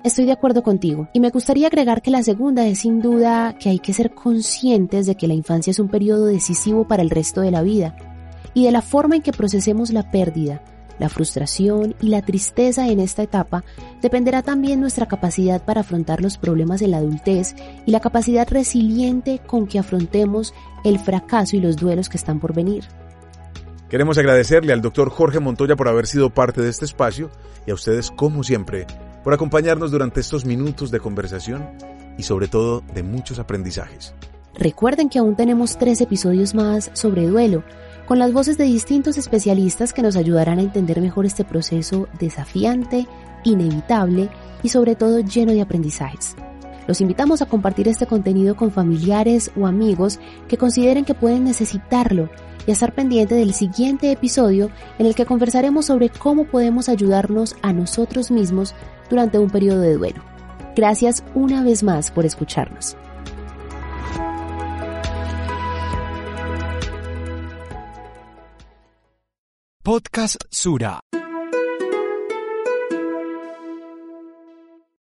Estoy 0.03 0.25
de 0.25 0.31
acuerdo 0.31 0.63
contigo 0.63 1.09
y 1.13 1.19
me 1.19 1.29
gustaría 1.29 1.67
agregar 1.67 2.01
que 2.01 2.09
la 2.09 2.23
segunda 2.23 2.65
es 2.65 2.79
sin 2.79 2.99
duda 2.99 3.55
que 3.59 3.69
hay 3.69 3.77
que 3.77 3.93
ser 3.93 4.15
conscientes 4.15 5.05
de 5.05 5.13
que 5.13 5.27
la 5.27 5.35
infancia 5.35 5.69
es 5.69 5.77
un 5.77 5.89
periodo 5.89 6.25
decisivo 6.25 6.87
para 6.87 7.03
el 7.03 7.11
resto 7.11 7.41
de 7.41 7.51
la 7.51 7.61
vida 7.61 7.95
y 8.55 8.65
de 8.65 8.71
la 8.71 8.81
forma 8.81 9.17
en 9.17 9.21
que 9.21 9.31
procesemos 9.31 9.91
la 9.91 10.09
pérdida, 10.09 10.63
la 10.99 11.09
frustración 11.09 11.95
y 12.01 12.09
la 12.09 12.21
tristeza 12.21 12.87
en 12.87 12.99
esta 12.99 13.23
etapa 13.23 13.63
dependerá 14.01 14.43
también 14.43 14.79
nuestra 14.79 15.07
capacidad 15.07 15.63
para 15.63 15.81
afrontar 15.81 16.21
los 16.21 16.37
problemas 16.37 16.81
en 16.81 16.91
la 16.91 16.97
adultez 16.97 17.55
y 17.85 17.91
la 17.91 17.99
capacidad 17.99 18.47
resiliente 18.49 19.39
con 19.45 19.67
que 19.67 19.79
afrontemos 19.79 20.53
el 20.83 20.99
fracaso 20.99 21.55
y 21.55 21.61
los 21.61 21.77
duelos 21.77 22.09
que 22.09 22.17
están 22.17 22.39
por 22.39 22.53
venir. 22.53 22.85
Queremos 23.89 24.19
agradecerle 24.19 24.71
al 24.71 24.81
doctor 24.81 25.09
Jorge 25.09 25.39
Montoya 25.39 25.75
por 25.75 25.87
haber 25.87 26.05
sido 26.05 26.29
parte 26.29 26.61
de 26.61 26.69
este 26.69 26.85
espacio 26.85 27.31
y 27.65 27.71
a 27.71 27.73
ustedes, 27.73 28.11
como 28.11 28.43
siempre, 28.43 28.85
por 29.23 29.33
acompañarnos 29.33 29.89
durante 29.89 30.19
estos 30.19 30.45
minutos 30.45 30.91
de 30.91 30.99
conversación 30.99 31.67
y 32.17 32.23
sobre 32.23 32.47
todo 32.47 32.81
de 32.93 33.01
muchos 33.01 33.39
aprendizajes. 33.39 34.13
Recuerden 34.59 35.07
que 35.07 35.19
aún 35.19 35.37
tenemos 35.37 35.77
tres 35.77 36.01
episodios 36.01 36.53
más 36.53 36.91
sobre 36.91 37.25
duelo 37.27 37.63
con 38.05 38.19
las 38.19 38.33
voces 38.33 38.57
de 38.57 38.65
distintos 38.65 39.17
especialistas 39.17 39.93
que 39.93 40.01
nos 40.01 40.17
ayudarán 40.17 40.59
a 40.59 40.63
entender 40.63 40.99
mejor 40.99 41.25
este 41.25 41.45
proceso 41.45 42.09
desafiante, 42.19 43.07
inevitable 43.45 44.29
y 44.61 44.67
sobre 44.67 44.95
todo 44.95 45.21
lleno 45.21 45.53
de 45.53 45.61
aprendizajes. 45.61 46.35
Los 46.87 46.99
invitamos 46.99 47.41
a 47.41 47.45
compartir 47.45 47.87
este 47.87 48.05
contenido 48.05 48.57
con 48.57 48.71
familiares 48.71 49.49
o 49.55 49.65
amigos 49.65 50.19
que 50.49 50.57
consideren 50.57 51.05
que 51.05 51.13
pueden 51.13 51.45
necesitarlo 51.45 52.29
y 52.67 52.71
a 52.71 52.73
estar 52.73 52.93
pendiente 52.93 53.35
del 53.35 53.53
siguiente 53.53 54.11
episodio 54.11 54.71
en 54.97 55.05
el 55.05 55.15
que 55.15 55.25
conversaremos 55.25 55.85
sobre 55.85 56.09
cómo 56.09 56.43
podemos 56.43 56.89
ayudarnos 56.89 57.55
a 57.61 57.71
nosotros 57.71 58.29
mismos 58.29 58.75
durante 59.09 59.39
un 59.39 59.49
periodo 59.49 59.79
de 59.79 59.93
duelo. 59.93 60.21
Gracias 60.75 61.23
una 61.33 61.63
vez 61.63 61.81
más 61.81 62.11
por 62.11 62.25
escucharnos. 62.25 62.97
Podcast 69.83 70.45
Sura. 70.51 70.99